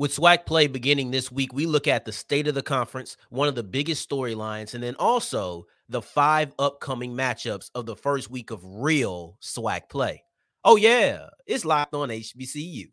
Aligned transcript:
With 0.00 0.16
SWAC 0.16 0.46
play 0.46 0.66
beginning 0.66 1.10
this 1.10 1.30
week, 1.30 1.52
we 1.52 1.66
look 1.66 1.86
at 1.86 2.06
the 2.06 2.12
state 2.12 2.48
of 2.48 2.54
the 2.54 2.62
conference, 2.62 3.18
one 3.28 3.48
of 3.48 3.54
the 3.54 3.62
biggest 3.62 4.08
storylines, 4.08 4.72
and 4.72 4.82
then 4.82 4.94
also 4.98 5.66
the 5.90 6.00
five 6.00 6.54
upcoming 6.58 7.12
matchups 7.12 7.70
of 7.74 7.84
the 7.84 7.94
first 7.94 8.30
week 8.30 8.50
of 8.50 8.62
real 8.64 9.36
SWAC 9.42 9.90
play. 9.90 10.22
Oh, 10.64 10.76
yeah, 10.76 11.26
it's 11.46 11.66
locked 11.66 11.92
on 11.92 12.08
HBCU. 12.08 12.86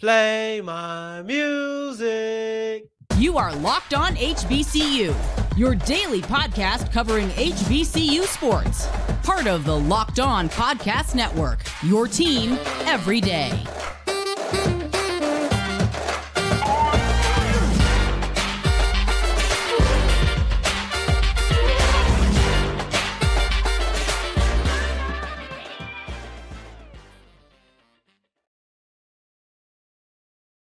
Play 0.00 0.60
my 0.60 1.22
music. 1.22 2.88
You 3.16 3.38
are 3.38 3.54
Locked 3.54 3.94
On 3.94 4.16
HBCU, 4.16 5.14
your 5.56 5.76
daily 5.76 6.20
podcast 6.20 6.90
covering 6.90 7.28
HBCU 7.28 8.22
sports. 8.22 8.88
Part 9.22 9.46
of 9.46 9.64
the 9.64 9.78
Locked 9.78 10.18
On 10.18 10.48
Podcast 10.48 11.14
Network, 11.14 11.60
your 11.84 12.08
team 12.08 12.58
every 12.86 13.20
day. 13.20 13.52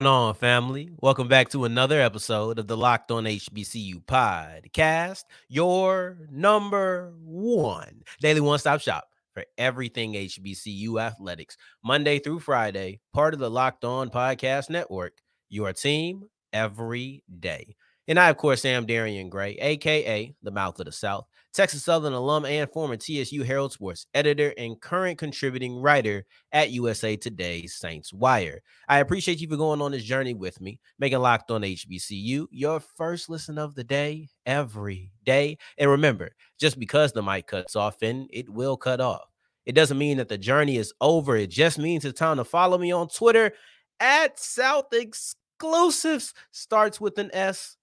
On, 0.02 0.36
family? 0.36 0.90
Welcome 1.02 1.30
back 1.30 1.50
to 1.50 1.64
another 1.64 2.02
episode 2.02 2.60
of 2.60 2.68
the 2.68 2.76
Locked 2.76 3.12
On 3.12 3.24
HBCU 3.24 4.04
podcast, 4.04 5.24
your 5.48 6.18
number 6.30 7.14
one 7.24 8.04
daily 8.20 8.42
one 8.42 8.60
stop 8.60 8.82
shop 8.82 9.08
for 9.34 9.46
everything 9.58 10.14
HBCU 10.14 11.00
athletics, 11.02 11.56
Monday 11.82 12.20
through 12.20 12.42
Friday, 12.42 13.00
part 13.14 13.34
of 13.34 13.40
the 13.40 13.50
Locked 13.50 13.86
On 13.86 14.10
Podcast 14.10 14.70
Network, 14.70 15.14
your 15.48 15.72
team 15.72 16.26
every 16.52 17.24
day. 17.40 17.78
And 18.10 18.20
I, 18.20 18.30
of 18.30 18.38
course, 18.38 18.66
am 18.66 18.86
Darian 18.86 19.30
Gray, 19.30 19.56
aka 19.56 20.36
the 20.44 20.52
Mouth 20.52 20.78
of 20.78 20.88
the 20.88 20.92
South. 20.92 21.26
Texas 21.56 21.86
Southern 21.86 22.12
alum 22.12 22.44
and 22.44 22.70
former 22.70 22.98
TSU 22.98 23.44
Herald 23.44 23.72
Sports 23.72 24.08
editor 24.14 24.54
and 24.58 24.82
current 24.82 25.18
contributing 25.18 25.78
writer 25.78 26.26
at 26.52 26.72
USA 26.72 27.16
Today's 27.16 27.78
Saints 27.78 28.12
Wire. 28.12 28.62
I 28.90 29.00
appreciate 29.00 29.40
you 29.40 29.48
for 29.48 29.56
going 29.56 29.82
on 29.82 29.94
this 29.94 30.04
journey 30.04 30.34
with 30.34 30.60
me, 30.60 30.82
making 31.00 31.20
Locked 31.20 31.52
on 31.52 31.62
HBCU 31.62 32.48
your 32.52 32.82
first 32.82 33.30
listen 33.30 33.58
of 33.58 33.74
the 33.74 33.86
day 33.86 34.28
every 34.46 35.14
day. 35.24 35.58
And 35.78 35.90
remember, 35.90 36.32
just 36.60 36.78
because 36.78 37.14
the 37.14 37.24
mic 37.24 37.48
cuts 37.48 37.78
off, 37.78 38.02
and 38.02 38.28
it 38.34 38.50
will 38.50 38.76
cut 38.76 39.00
off, 39.00 39.30
it 39.66 39.76
doesn't 39.76 39.98
mean 39.98 40.18
that 40.18 40.28
the 40.28 40.38
journey 40.38 40.76
is 40.76 40.94
over. 41.00 41.38
It 41.38 41.52
just 41.52 41.80
means 41.80 42.04
it's 42.04 42.20
time 42.20 42.36
to 42.36 42.44
follow 42.44 42.78
me 42.78 42.92
on 42.92 43.08
Twitter 43.08 43.54
at 44.02 44.38
South 44.38 44.92
Exclusives. 44.92 46.34
Starts 46.52 47.00
with 47.00 47.18
an 47.18 47.30
S, 47.34 47.78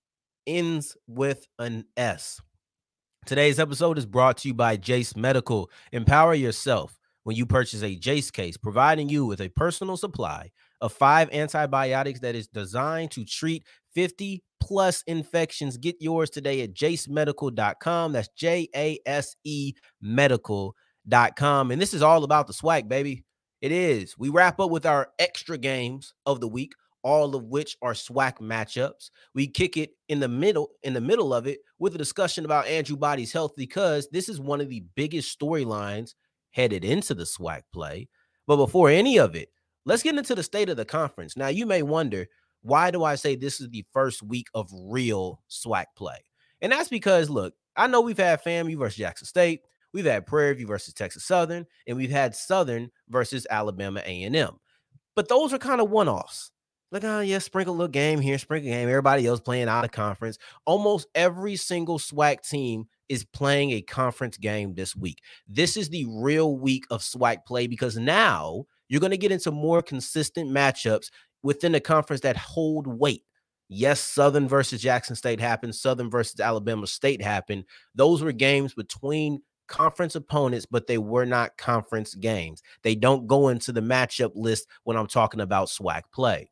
ends 0.46 0.94
with 1.06 1.46
an 1.58 1.86
S. 1.96 2.38
Today's 3.24 3.60
episode 3.60 3.98
is 3.98 4.04
brought 4.04 4.38
to 4.38 4.48
you 4.48 4.54
by 4.54 4.76
Jase 4.76 5.14
Medical. 5.14 5.70
Empower 5.92 6.34
yourself 6.34 6.98
when 7.22 7.36
you 7.36 7.46
purchase 7.46 7.80
a 7.84 7.94
Jase 7.94 8.32
case, 8.32 8.56
providing 8.56 9.08
you 9.08 9.24
with 9.26 9.40
a 9.40 9.48
personal 9.50 9.96
supply 9.96 10.50
of 10.80 10.92
five 10.92 11.30
antibiotics 11.30 12.18
that 12.18 12.34
is 12.34 12.48
designed 12.48 13.12
to 13.12 13.24
treat 13.24 13.64
50 13.94 14.42
plus 14.60 15.04
infections. 15.06 15.76
Get 15.76 15.94
yours 16.00 16.30
today 16.30 16.62
at 16.62 16.74
jasemedical.com. 16.74 18.12
That's 18.12 18.28
J 18.36 18.68
A 18.74 18.98
S 19.06 19.36
E 19.44 19.74
medical.com. 20.00 21.70
And 21.70 21.80
this 21.80 21.94
is 21.94 22.02
all 22.02 22.24
about 22.24 22.48
the 22.48 22.52
SWAC, 22.52 22.88
baby. 22.88 23.24
It 23.60 23.70
is. 23.70 24.18
We 24.18 24.30
wrap 24.30 24.58
up 24.58 24.72
with 24.72 24.84
our 24.84 25.10
extra 25.20 25.58
games 25.58 26.12
of 26.26 26.40
the 26.40 26.48
week 26.48 26.72
all 27.02 27.34
of 27.34 27.44
which 27.44 27.76
are 27.82 27.92
SWAC 27.92 28.38
matchups. 28.38 29.10
We 29.34 29.46
kick 29.46 29.76
it 29.76 29.90
in 30.08 30.20
the 30.20 30.28
middle, 30.28 30.70
in 30.82 30.94
the 30.94 31.00
middle 31.00 31.34
of 31.34 31.46
it, 31.46 31.60
with 31.78 31.94
a 31.94 31.98
discussion 31.98 32.44
about 32.44 32.66
Andrew 32.66 32.96
Body's 32.96 33.32
health 33.32 33.52
because 33.56 34.08
this 34.10 34.28
is 34.28 34.40
one 34.40 34.60
of 34.60 34.68
the 34.68 34.84
biggest 34.94 35.38
storylines 35.38 36.14
headed 36.50 36.84
into 36.84 37.14
the 37.14 37.24
SWAC 37.24 37.62
play. 37.72 38.08
But 38.46 38.54
mm-hmm. 38.54 38.64
before 38.64 38.88
any 38.88 39.18
of 39.18 39.34
it, 39.34 39.48
let's 39.84 40.02
get 40.02 40.16
into 40.16 40.34
the 40.34 40.42
state 40.42 40.68
of 40.68 40.76
the 40.76 40.84
conference. 40.84 41.36
Now, 41.36 41.48
you 41.48 41.66
may 41.66 41.82
wonder, 41.82 42.26
why 42.62 42.90
do 42.90 43.04
I 43.04 43.16
say 43.16 43.34
this 43.34 43.60
is 43.60 43.68
the 43.70 43.84
first 43.92 44.22
week 44.22 44.46
of 44.54 44.70
real 44.72 45.42
SWAC 45.50 45.86
play? 45.96 46.24
And 46.60 46.70
that's 46.70 46.88
because, 46.88 47.28
look, 47.28 47.54
I 47.76 47.88
know 47.88 48.00
we've 48.00 48.18
had 48.18 48.42
FAMU 48.44 48.78
versus 48.78 48.98
Jackson 48.98 49.26
State, 49.26 49.62
we've 49.92 50.04
had 50.04 50.26
Prairie 50.26 50.54
View 50.54 50.66
versus 50.66 50.94
Texas 50.94 51.24
Southern, 51.24 51.66
and 51.86 51.96
we've 51.96 52.10
had 52.10 52.34
Southern 52.34 52.90
versus 53.08 53.46
Alabama 53.50 54.00
A&M. 54.04 54.60
But 55.16 55.28
those 55.28 55.52
are 55.52 55.58
kind 55.58 55.80
of 55.80 55.90
one-offs. 55.90 56.52
Like, 56.92 57.04
oh, 57.04 57.20
yeah, 57.20 57.38
sprinkle 57.38 57.72
a 57.72 57.76
little 57.76 57.88
game 57.88 58.20
here, 58.20 58.36
sprinkle 58.36 58.70
game. 58.70 58.86
Everybody 58.86 59.26
else 59.26 59.40
playing 59.40 59.68
out 59.68 59.84
of 59.84 59.92
conference. 59.92 60.36
Almost 60.66 61.08
every 61.14 61.56
single 61.56 61.98
SWAC 61.98 62.46
team 62.46 62.84
is 63.08 63.24
playing 63.24 63.70
a 63.70 63.80
conference 63.80 64.36
game 64.36 64.74
this 64.74 64.94
week. 64.94 65.22
This 65.48 65.78
is 65.78 65.88
the 65.88 66.04
real 66.10 66.58
week 66.58 66.84
of 66.90 67.00
SWAC 67.00 67.46
play 67.46 67.66
because 67.66 67.96
now 67.96 68.66
you're 68.90 69.00
going 69.00 69.10
to 69.10 69.16
get 69.16 69.32
into 69.32 69.50
more 69.50 69.80
consistent 69.80 70.50
matchups 70.50 71.06
within 71.42 71.72
the 71.72 71.80
conference 71.80 72.20
that 72.20 72.36
hold 72.36 72.86
weight. 72.86 73.24
Yes, 73.70 73.98
Southern 74.00 74.46
versus 74.46 74.82
Jackson 74.82 75.16
State 75.16 75.40
happened. 75.40 75.74
Southern 75.74 76.10
versus 76.10 76.40
Alabama 76.40 76.86
State 76.86 77.22
happened. 77.22 77.64
Those 77.94 78.22
were 78.22 78.32
games 78.32 78.74
between 78.74 79.40
conference 79.66 80.14
opponents, 80.14 80.66
but 80.66 80.86
they 80.86 80.98
were 80.98 81.24
not 81.24 81.56
conference 81.56 82.14
games. 82.14 82.62
They 82.82 82.94
don't 82.94 83.26
go 83.26 83.48
into 83.48 83.72
the 83.72 83.80
matchup 83.80 84.32
list 84.34 84.66
when 84.84 84.98
I'm 84.98 85.06
talking 85.06 85.40
about 85.40 85.68
SWAC 85.68 86.02
play. 86.12 86.50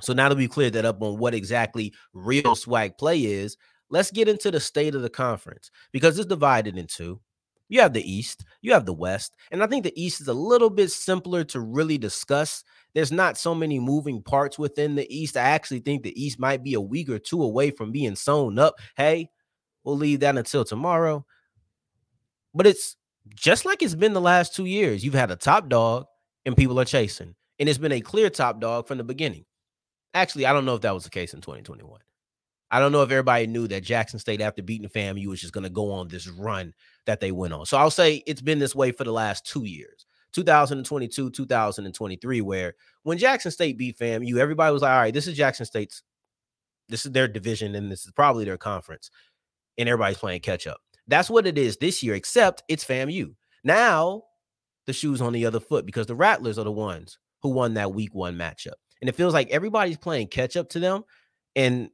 So 0.00 0.12
now 0.12 0.28
that 0.28 0.36
we've 0.36 0.50
cleared 0.50 0.74
that 0.74 0.84
up 0.84 1.02
on 1.02 1.18
what 1.18 1.34
exactly 1.34 1.94
real 2.12 2.54
SWAC 2.54 2.98
play 2.98 3.24
is, 3.24 3.56
let's 3.90 4.10
get 4.10 4.28
into 4.28 4.50
the 4.50 4.60
state 4.60 4.94
of 4.94 5.02
the 5.02 5.10
conference 5.10 5.70
because 5.92 6.18
it's 6.18 6.28
divided 6.28 6.76
into 6.76 7.20
you 7.68 7.80
have 7.80 7.92
the 7.92 8.10
East, 8.10 8.44
you 8.62 8.72
have 8.72 8.86
the 8.86 8.92
West, 8.92 9.34
and 9.50 9.62
I 9.62 9.66
think 9.66 9.82
the 9.82 10.00
East 10.00 10.20
is 10.20 10.28
a 10.28 10.34
little 10.34 10.70
bit 10.70 10.90
simpler 10.90 11.42
to 11.44 11.60
really 11.60 11.98
discuss. 11.98 12.62
There's 12.94 13.10
not 13.10 13.38
so 13.38 13.54
many 13.54 13.80
moving 13.80 14.22
parts 14.22 14.58
within 14.58 14.94
the 14.94 15.12
East. 15.14 15.36
I 15.36 15.40
actually 15.40 15.80
think 15.80 16.02
the 16.02 16.22
East 16.22 16.38
might 16.38 16.62
be 16.62 16.74
a 16.74 16.80
week 16.80 17.08
or 17.08 17.18
two 17.18 17.42
away 17.42 17.72
from 17.72 17.90
being 17.90 18.14
sewn 18.14 18.58
up. 18.58 18.76
Hey, 18.96 19.30
we'll 19.82 19.96
leave 19.96 20.20
that 20.20 20.36
until 20.36 20.64
tomorrow. 20.64 21.26
But 22.54 22.66
it's 22.68 22.96
just 23.34 23.64
like 23.64 23.82
it's 23.82 23.96
been 23.96 24.12
the 24.12 24.20
last 24.20 24.54
two 24.54 24.66
years. 24.66 25.04
You've 25.04 25.14
had 25.14 25.32
a 25.32 25.36
top 25.36 25.68
dog 25.68 26.06
and 26.44 26.56
people 26.56 26.78
are 26.78 26.84
chasing, 26.84 27.34
and 27.58 27.68
it's 27.68 27.78
been 27.78 27.92
a 27.92 28.00
clear 28.00 28.30
top 28.30 28.60
dog 28.60 28.86
from 28.86 28.98
the 28.98 29.04
beginning. 29.04 29.44
Actually, 30.16 30.46
I 30.46 30.54
don't 30.54 30.64
know 30.64 30.74
if 30.74 30.80
that 30.80 30.94
was 30.94 31.04
the 31.04 31.10
case 31.10 31.34
in 31.34 31.42
2021. 31.42 32.00
I 32.70 32.80
don't 32.80 32.90
know 32.90 33.02
if 33.02 33.10
everybody 33.10 33.46
knew 33.46 33.68
that 33.68 33.84
Jackson 33.84 34.18
State, 34.18 34.40
after 34.40 34.62
beating 34.62 34.88
FAMU, 34.88 35.26
was 35.26 35.42
just 35.42 35.52
going 35.52 35.64
to 35.64 35.70
go 35.70 35.92
on 35.92 36.08
this 36.08 36.26
run 36.26 36.72
that 37.04 37.20
they 37.20 37.32
went 37.32 37.52
on. 37.52 37.66
So 37.66 37.76
I'll 37.76 37.90
say 37.90 38.22
it's 38.26 38.40
been 38.40 38.58
this 38.58 38.74
way 38.74 38.92
for 38.92 39.04
the 39.04 39.12
last 39.12 39.46
two 39.46 39.64
years 39.64 40.06
2022, 40.32 41.30
2023, 41.30 42.40
where 42.40 42.74
when 43.02 43.18
Jackson 43.18 43.50
State 43.50 43.76
beat 43.76 43.98
FAMU, 43.98 44.38
everybody 44.38 44.72
was 44.72 44.80
like, 44.80 44.90
all 44.90 45.00
right, 45.00 45.12
this 45.12 45.26
is 45.26 45.36
Jackson 45.36 45.66
State's, 45.66 46.02
this 46.88 47.04
is 47.04 47.12
their 47.12 47.28
division, 47.28 47.74
and 47.74 47.92
this 47.92 48.06
is 48.06 48.12
probably 48.12 48.46
their 48.46 48.56
conference. 48.56 49.10
And 49.76 49.86
everybody's 49.86 50.16
playing 50.16 50.40
catch 50.40 50.66
up. 50.66 50.80
That's 51.06 51.28
what 51.28 51.46
it 51.46 51.58
is 51.58 51.76
this 51.76 52.02
year, 52.02 52.14
except 52.14 52.62
it's 52.68 52.86
FAMU. 52.86 53.34
Now 53.64 54.22
the 54.86 54.94
shoe's 54.94 55.20
on 55.20 55.34
the 55.34 55.44
other 55.44 55.60
foot 55.60 55.84
because 55.84 56.06
the 56.06 56.14
Rattlers 56.14 56.58
are 56.58 56.64
the 56.64 56.72
ones 56.72 57.18
who 57.42 57.50
won 57.50 57.74
that 57.74 57.92
week 57.92 58.14
one 58.14 58.36
matchup. 58.36 58.76
And 59.00 59.08
it 59.08 59.14
feels 59.14 59.34
like 59.34 59.50
everybody's 59.50 59.98
playing 59.98 60.28
catch 60.28 60.56
up 60.56 60.70
to 60.70 60.80
them. 60.80 61.04
And 61.54 61.90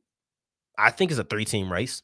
I 0.79 0.91
think 0.91 1.11
it's 1.11 1.21
a 1.21 1.25
three 1.25 1.45
team 1.45 1.73
race. 1.73 2.03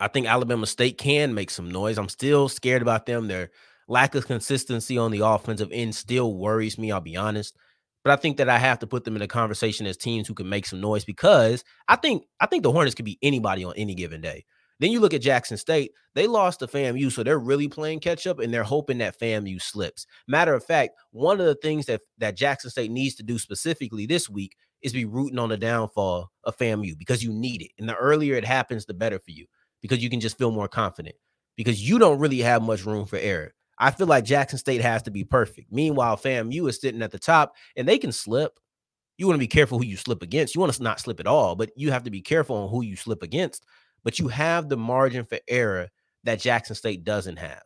I 0.00 0.08
think 0.08 0.26
Alabama 0.26 0.66
State 0.66 0.98
can 0.98 1.34
make 1.34 1.50
some 1.50 1.70
noise. 1.70 1.98
I'm 1.98 2.08
still 2.08 2.48
scared 2.48 2.82
about 2.82 3.06
them. 3.06 3.28
Their 3.28 3.50
lack 3.88 4.14
of 4.14 4.26
consistency 4.26 4.98
on 4.98 5.10
the 5.10 5.20
offensive 5.20 5.68
end 5.72 5.94
still 5.94 6.34
worries 6.34 6.78
me, 6.78 6.90
I'll 6.90 7.00
be 7.00 7.16
honest. 7.16 7.56
But 8.04 8.12
I 8.12 8.16
think 8.16 8.38
that 8.38 8.48
I 8.48 8.58
have 8.58 8.80
to 8.80 8.86
put 8.86 9.04
them 9.04 9.14
in 9.14 9.22
a 9.22 9.28
conversation 9.28 9.86
as 9.86 9.96
teams 9.96 10.26
who 10.26 10.34
can 10.34 10.48
make 10.48 10.66
some 10.66 10.80
noise 10.80 11.04
because 11.04 11.62
I 11.86 11.96
think 11.96 12.24
I 12.40 12.46
think 12.46 12.64
the 12.64 12.72
Hornets 12.72 12.96
could 12.96 13.04
be 13.04 13.18
anybody 13.22 13.64
on 13.64 13.74
any 13.76 13.94
given 13.94 14.20
day. 14.20 14.44
Then 14.80 14.90
you 14.90 15.00
look 15.00 15.14
at 15.14 15.22
Jackson 15.22 15.56
State, 15.56 15.92
they 16.14 16.26
lost 16.26 16.60
to 16.60 16.66
FAMU, 16.66 17.12
so 17.12 17.22
they're 17.22 17.38
really 17.38 17.68
playing 17.68 18.00
catch 18.00 18.26
up 18.26 18.40
and 18.40 18.52
they're 18.52 18.62
hoping 18.62 18.98
that 18.98 19.18
FAMU 19.18 19.60
slips. 19.62 20.06
Matter 20.26 20.54
of 20.54 20.64
fact, 20.64 20.94
one 21.10 21.40
of 21.40 21.46
the 21.46 21.54
things 21.54 21.86
that, 21.86 22.00
that 22.18 22.36
Jackson 22.36 22.70
State 22.70 22.90
needs 22.90 23.14
to 23.16 23.22
do 23.22 23.38
specifically 23.38 24.06
this 24.06 24.28
week 24.28 24.56
is 24.82 24.92
be 24.92 25.04
rooting 25.04 25.38
on 25.38 25.48
the 25.48 25.56
downfall 25.56 26.30
of 26.44 26.56
FAMU 26.56 26.98
because 26.98 27.22
you 27.22 27.32
need 27.32 27.62
it. 27.62 27.70
And 27.78 27.88
the 27.88 27.94
earlier 27.94 28.34
it 28.34 28.44
happens, 28.44 28.84
the 28.84 28.94
better 28.94 29.18
for 29.18 29.30
you 29.30 29.46
because 29.80 30.02
you 30.02 30.10
can 30.10 30.20
just 30.20 30.38
feel 30.38 30.50
more 30.50 30.68
confident 30.68 31.16
because 31.56 31.88
you 31.88 31.98
don't 31.98 32.18
really 32.18 32.38
have 32.40 32.62
much 32.62 32.84
room 32.84 33.06
for 33.06 33.16
error. 33.16 33.52
I 33.78 33.90
feel 33.90 34.06
like 34.06 34.24
Jackson 34.24 34.58
State 34.58 34.80
has 34.80 35.02
to 35.02 35.10
be 35.10 35.24
perfect. 35.24 35.72
Meanwhile, 35.72 36.16
FAMU 36.16 36.68
is 36.68 36.80
sitting 36.80 37.02
at 37.02 37.10
the 37.10 37.18
top 37.18 37.54
and 37.76 37.88
they 37.88 37.98
can 37.98 38.12
slip. 38.12 38.58
You 39.18 39.26
want 39.26 39.36
to 39.36 39.40
be 39.40 39.48
careful 39.48 39.78
who 39.78 39.84
you 39.84 39.96
slip 39.96 40.22
against. 40.22 40.54
You 40.54 40.60
want 40.60 40.72
to 40.72 40.82
not 40.82 41.00
slip 41.00 41.20
at 41.20 41.26
all, 41.26 41.54
but 41.54 41.70
you 41.76 41.90
have 41.90 42.04
to 42.04 42.10
be 42.10 42.20
careful 42.20 42.56
on 42.56 42.70
who 42.70 42.82
you 42.82 42.96
slip 42.96 43.22
against 43.22 43.64
but 44.04 44.18
you 44.18 44.28
have 44.28 44.68
the 44.68 44.76
margin 44.76 45.24
for 45.24 45.38
error 45.48 45.88
that 46.24 46.40
Jackson 46.40 46.76
State 46.76 47.04
doesn't 47.04 47.38
have. 47.38 47.62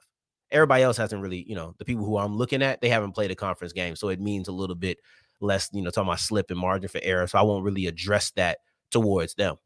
Everybody 0.51 0.83
else 0.83 0.97
hasn't 0.97 1.23
really, 1.23 1.45
you 1.49 1.55
know, 1.55 1.75
the 1.79 1.85
people 1.85 2.05
who 2.05 2.19
I'm 2.19 2.37
looking 2.37 2.63
at, 2.63 2.81
they 2.81 2.89
haven't 2.89 3.13
played 3.13 3.31
a 3.31 3.35
conference 3.35 3.73
game, 3.73 3.97
so 3.97 4.09
it 4.09 4.21
means 4.21 4.49
a 4.49 4.53
little 4.53 4.77
bit 4.77 4.99
less, 5.41 5.69
you 5.73 5.83
know, 5.83 5.91
talking 5.91 6.09
about 6.09 6.21
slip 6.21 6.51
and 6.51 6.59
margin 6.59 6.89
for 6.89 7.01
error. 7.03 7.27
So 7.27 7.39
I 7.39 7.43
won't 7.43 7.65
really 7.65 7.87
address 7.87 8.31
that 8.33 8.59
towards 8.91 9.35
them. 9.35 9.57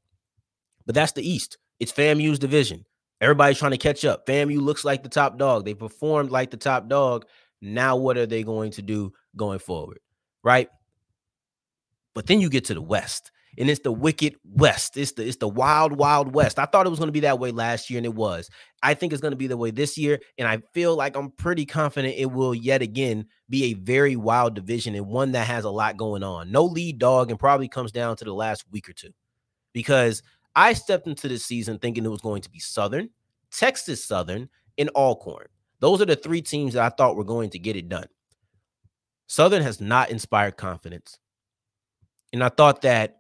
But 0.87 0.95
that's 0.95 1.13
the 1.13 1.29
East. 1.29 1.59
It's 1.79 1.93
FAMU's 1.93 2.39
division. 2.39 2.85
Everybody's 3.21 3.59
trying 3.59 3.73
to 3.73 3.79
catch 3.79 4.05
up. 4.05 4.27
FAMU 4.27 4.61
looks 4.61 4.85
like 4.85 5.03
the 5.03 5.09
top 5.09 5.39
dog. 5.39 5.65
They 5.65 5.75
performed 5.75 6.31
like 6.31 6.51
the 6.51 6.57
top 6.57 6.89
dog. 6.89 7.27
Now, 7.61 7.97
what 7.97 8.17
are 8.17 8.27
they 8.27 8.43
going 8.43 8.71
to 8.73 8.83
do 8.83 9.13
going 9.37 9.59
forward? 9.59 10.01
Right. 10.43 10.69
But 12.15 12.27
then 12.27 12.41
you 12.41 12.49
get 12.49 12.65
to 12.67 12.75
the 12.75 12.81
West 12.81 13.31
and 13.59 13.69
it's 13.69 13.81
the 13.81 13.93
wicked 13.93 14.37
west. 14.45 14.97
It's 14.97 15.13
the 15.13 15.27
it's 15.27 15.37
the 15.37 15.49
wild, 15.49 15.93
wild 15.93 16.35
west. 16.35 16.59
I 16.59 16.67
thought 16.67 16.87
it 16.87 16.91
was 16.91 16.99
going 16.99 17.09
to 17.09 17.13
be 17.13 17.21
that 17.21 17.39
way 17.39 17.51
last 17.51 17.91
year, 17.91 17.99
and 17.99 18.07
it 18.07 18.15
was. 18.15 18.51
I 18.83 18.95
think 18.95 19.13
it's 19.13 19.23
going 19.23 19.33
to 19.33 19.37
be 19.37 19.47
the 19.47 19.57
way 19.57 19.71
this 19.71 19.99
year, 19.99 20.19
and 20.39 20.49
I 20.49 20.63
feel 20.73 20.97
like 20.97 21.17
I'm 21.17 21.31
pretty 21.31 21.67
confident 21.67 22.15
it 22.17 22.31
will 22.31 22.55
yet 22.55 22.83
again 22.83 23.27
be 23.49 23.65
a 23.65 23.75
very 23.75 24.17
wild 24.17 24.55
division 24.55 24.95
and 24.95 25.07
one 25.07 25.33
that 25.33 25.47
has 25.47 25.65
a 25.65 25.71
lot 25.71 25.97
going 25.97 26.23
on. 26.23 26.51
No 26.53 26.65
lead 26.65 26.99
dog, 26.99 27.31
and 27.31 27.39
probably 27.39 27.69
comes 27.69 27.93
down 27.93 28.17
to 28.17 28.25
the 28.25 28.35
last 28.35 28.65
week 28.71 28.89
or 28.89 28.93
two, 28.93 29.11
because 29.73 30.23
I 30.55 30.73
stepped 30.73 31.07
into 31.07 31.29
this 31.29 31.45
season 31.45 31.79
thinking 31.79 32.05
it 32.05 32.11
was 32.11 32.21
going 32.21 32.43
to 32.43 32.51
be 32.51 32.59
Southern, 32.59 33.11
Texas 33.53 34.05
Southern, 34.05 34.49
and 34.79 34.91
Alcorn. 34.91 35.47
Those 35.81 36.01
are 36.01 36.07
the 36.07 36.17
three 36.17 36.43
teams 36.43 36.75
that 36.75 36.85
I 36.85 36.95
thought 36.95 37.17
were 37.17 37.25
going 37.25 37.51
to 37.51 37.59
get 37.59 37.77
it 37.77 37.89
done. 37.89 38.07
Southern 39.27 39.63
has 39.63 39.81
not 39.81 40.11
inspired 40.11 40.57
confidence. 40.57 41.19
And 42.33 42.43
I 42.43 42.49
thought 42.49 42.83
that 42.83 43.20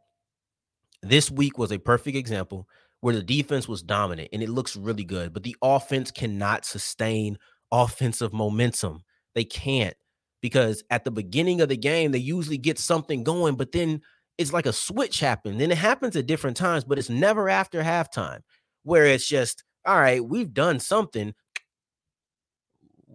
this 1.02 1.30
week 1.30 1.58
was 1.58 1.72
a 1.72 1.78
perfect 1.78 2.16
example 2.16 2.68
where 3.00 3.14
the 3.14 3.22
defense 3.22 3.66
was 3.66 3.82
dominant 3.82 4.28
and 4.32 4.42
it 4.42 4.50
looks 4.50 4.76
really 4.76 5.04
good, 5.04 5.32
but 5.32 5.42
the 5.42 5.56
offense 5.62 6.10
cannot 6.10 6.64
sustain 6.64 7.38
offensive 7.72 8.32
momentum. 8.32 9.02
They 9.34 9.44
can't 9.44 9.96
because 10.42 10.82
at 10.90 11.04
the 11.04 11.10
beginning 11.10 11.60
of 11.60 11.68
the 11.68 11.76
game, 11.76 12.12
they 12.12 12.18
usually 12.18 12.58
get 12.58 12.78
something 12.78 13.24
going, 13.24 13.56
but 13.56 13.72
then 13.72 14.00
it's 14.38 14.52
like 14.52 14.66
a 14.66 14.72
switch 14.72 15.20
happens. 15.20 15.62
And 15.62 15.72
it 15.72 15.78
happens 15.78 16.16
at 16.16 16.26
different 16.26 16.56
times, 16.56 16.84
but 16.84 16.98
it's 16.98 17.10
never 17.10 17.48
after 17.48 17.82
halftime 17.82 18.40
where 18.82 19.06
it's 19.06 19.28
just, 19.28 19.64
all 19.86 19.98
right, 19.98 20.24
we've 20.24 20.52
done 20.52 20.80
something 20.80 21.34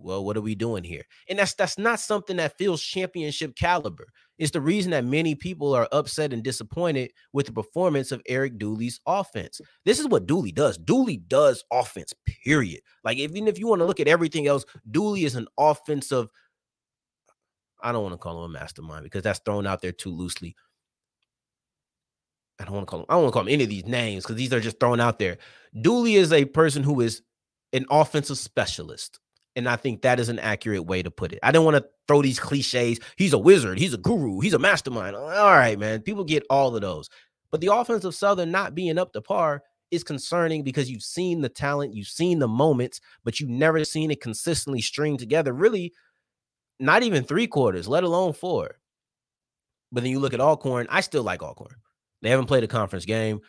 well, 0.05 0.23
what 0.23 0.37
are 0.37 0.41
we 0.41 0.53
doing 0.53 0.83
here? 0.83 1.03
And 1.29 1.39
that's 1.39 1.55
that's 1.55 1.77
not 1.79 1.99
something 1.99 2.37
that 2.37 2.57
feels 2.57 2.81
championship 2.81 3.55
caliber. 3.55 4.07
It's 4.37 4.51
the 4.51 4.61
reason 4.61 4.91
that 4.91 5.05
many 5.05 5.33
people 5.33 5.73
are 5.73 5.87
upset 5.91 6.33
and 6.33 6.43
disappointed 6.43 7.11
with 7.31 7.45
the 7.45 7.53
performance 7.53 8.11
of 8.11 8.21
Eric 8.27 8.57
Dooley's 8.57 8.99
offense. 9.05 9.61
This 9.85 9.99
is 9.99 10.07
what 10.07 10.25
Dooley 10.25 10.51
does. 10.51 10.77
Dooley 10.77 11.17
does 11.17 11.63
offense, 11.71 12.13
period. 12.43 12.81
Like, 13.03 13.17
even 13.17 13.47
if 13.47 13.57
you 13.57 13.67
want 13.67 13.79
to 13.79 13.85
look 13.85 13.99
at 13.99 14.07
everything 14.07 14.47
else, 14.47 14.65
Dooley 14.91 15.23
is 15.23 15.35
an 15.35 15.47
offensive. 15.57 16.27
I 17.81 17.91
don't 17.91 18.03
want 18.03 18.13
to 18.13 18.17
call 18.17 18.43
him 18.43 18.51
a 18.51 18.53
mastermind 18.53 19.03
because 19.03 19.23
that's 19.23 19.39
thrown 19.39 19.65
out 19.67 19.81
there 19.81 19.91
too 19.91 20.11
loosely. 20.11 20.55
I 22.59 22.65
don't 22.65 22.73
want 22.73 22.87
to 22.87 22.91
call 22.91 22.99
him, 23.01 23.05
I 23.09 23.13
don't 23.13 23.23
want 23.23 23.33
to 23.33 23.33
call 23.33 23.43
him 23.43 23.53
any 23.53 23.63
of 23.63 23.69
these 23.69 23.85
names 23.85 24.23
because 24.23 24.37
these 24.37 24.53
are 24.53 24.59
just 24.59 24.79
thrown 24.79 24.99
out 24.99 25.19
there. 25.19 25.37
Dooley 25.81 26.15
is 26.15 26.31
a 26.31 26.45
person 26.45 26.83
who 26.83 27.01
is 27.01 27.21
an 27.73 27.85
offensive 27.89 28.37
specialist. 28.37 29.19
And 29.55 29.69
I 29.69 29.77
think 29.77 30.01
that 30.01 30.19
is 30.19 30.29
an 30.29 30.39
accurate 30.39 30.85
way 30.85 31.01
to 31.01 31.09
put 31.09 31.31
it. 31.31 31.39
I 31.41 31.51
don't 31.51 31.63
want 31.63 31.77
to 31.77 31.85
throw 32.07 32.21
these 32.21 32.39
cliches. 32.39 32.99
He's 33.15 33.33
a 33.33 33.37
wizard. 33.37 33.79
He's 33.79 33.93
a 33.93 33.97
guru. 33.97 34.41
He's 34.41 34.53
a 34.53 34.59
mastermind. 34.59 35.15
All 35.15 35.23
right, 35.23 35.79
man. 35.79 36.01
People 36.01 36.25
get 36.25 36.43
all 36.49 36.75
of 36.75 36.81
those. 36.81 37.09
But 37.51 37.61
the 37.61 37.73
offense 37.73 38.03
of 38.03 38.15
Southern 38.15 38.51
not 38.51 38.75
being 38.75 38.97
up 38.97 39.13
to 39.13 39.21
par 39.21 39.63
is 39.91 40.03
concerning 40.03 40.63
because 40.63 40.91
you've 40.91 41.03
seen 41.03 41.41
the 41.41 41.49
talent, 41.49 41.93
you've 41.93 42.07
seen 42.07 42.39
the 42.39 42.47
moments, 42.47 42.99
but 43.23 43.39
you've 43.39 43.49
never 43.49 43.85
seen 43.85 44.11
it 44.11 44.21
consistently 44.21 44.81
string 44.81 45.15
together. 45.15 45.53
Really, 45.53 45.93
not 46.79 47.03
even 47.03 47.23
three 47.23 47.47
quarters, 47.47 47.87
let 47.87 48.03
alone 48.03 48.33
four. 48.33 48.79
But 49.91 50.03
then 50.03 50.11
you 50.11 50.19
look 50.19 50.33
at 50.33 50.41
Alcorn. 50.41 50.87
I 50.89 50.99
still 50.99 51.23
like 51.23 51.41
Alcorn. 51.41 51.75
They 52.21 52.29
haven't 52.29 52.47
played 52.47 52.63
a 52.63 52.67
conference 52.67 53.05
game. 53.05 53.39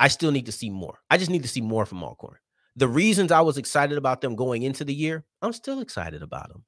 I 0.00 0.08
still 0.08 0.32
need 0.32 0.46
to 0.46 0.52
see 0.52 0.70
more. 0.70 0.98
I 1.08 1.18
just 1.18 1.30
need 1.30 1.42
to 1.42 1.48
see 1.48 1.60
more 1.60 1.86
from 1.86 2.02
Alcorn 2.02 2.38
the 2.76 2.88
reasons 2.88 3.30
I 3.30 3.40
was 3.40 3.58
excited 3.58 3.98
about 3.98 4.20
them 4.20 4.36
going 4.36 4.62
into 4.62 4.84
the 4.84 4.94
year, 4.94 5.24
I'm 5.42 5.52
still 5.52 5.80
excited 5.80 6.22
about 6.22 6.48
them. 6.48 6.64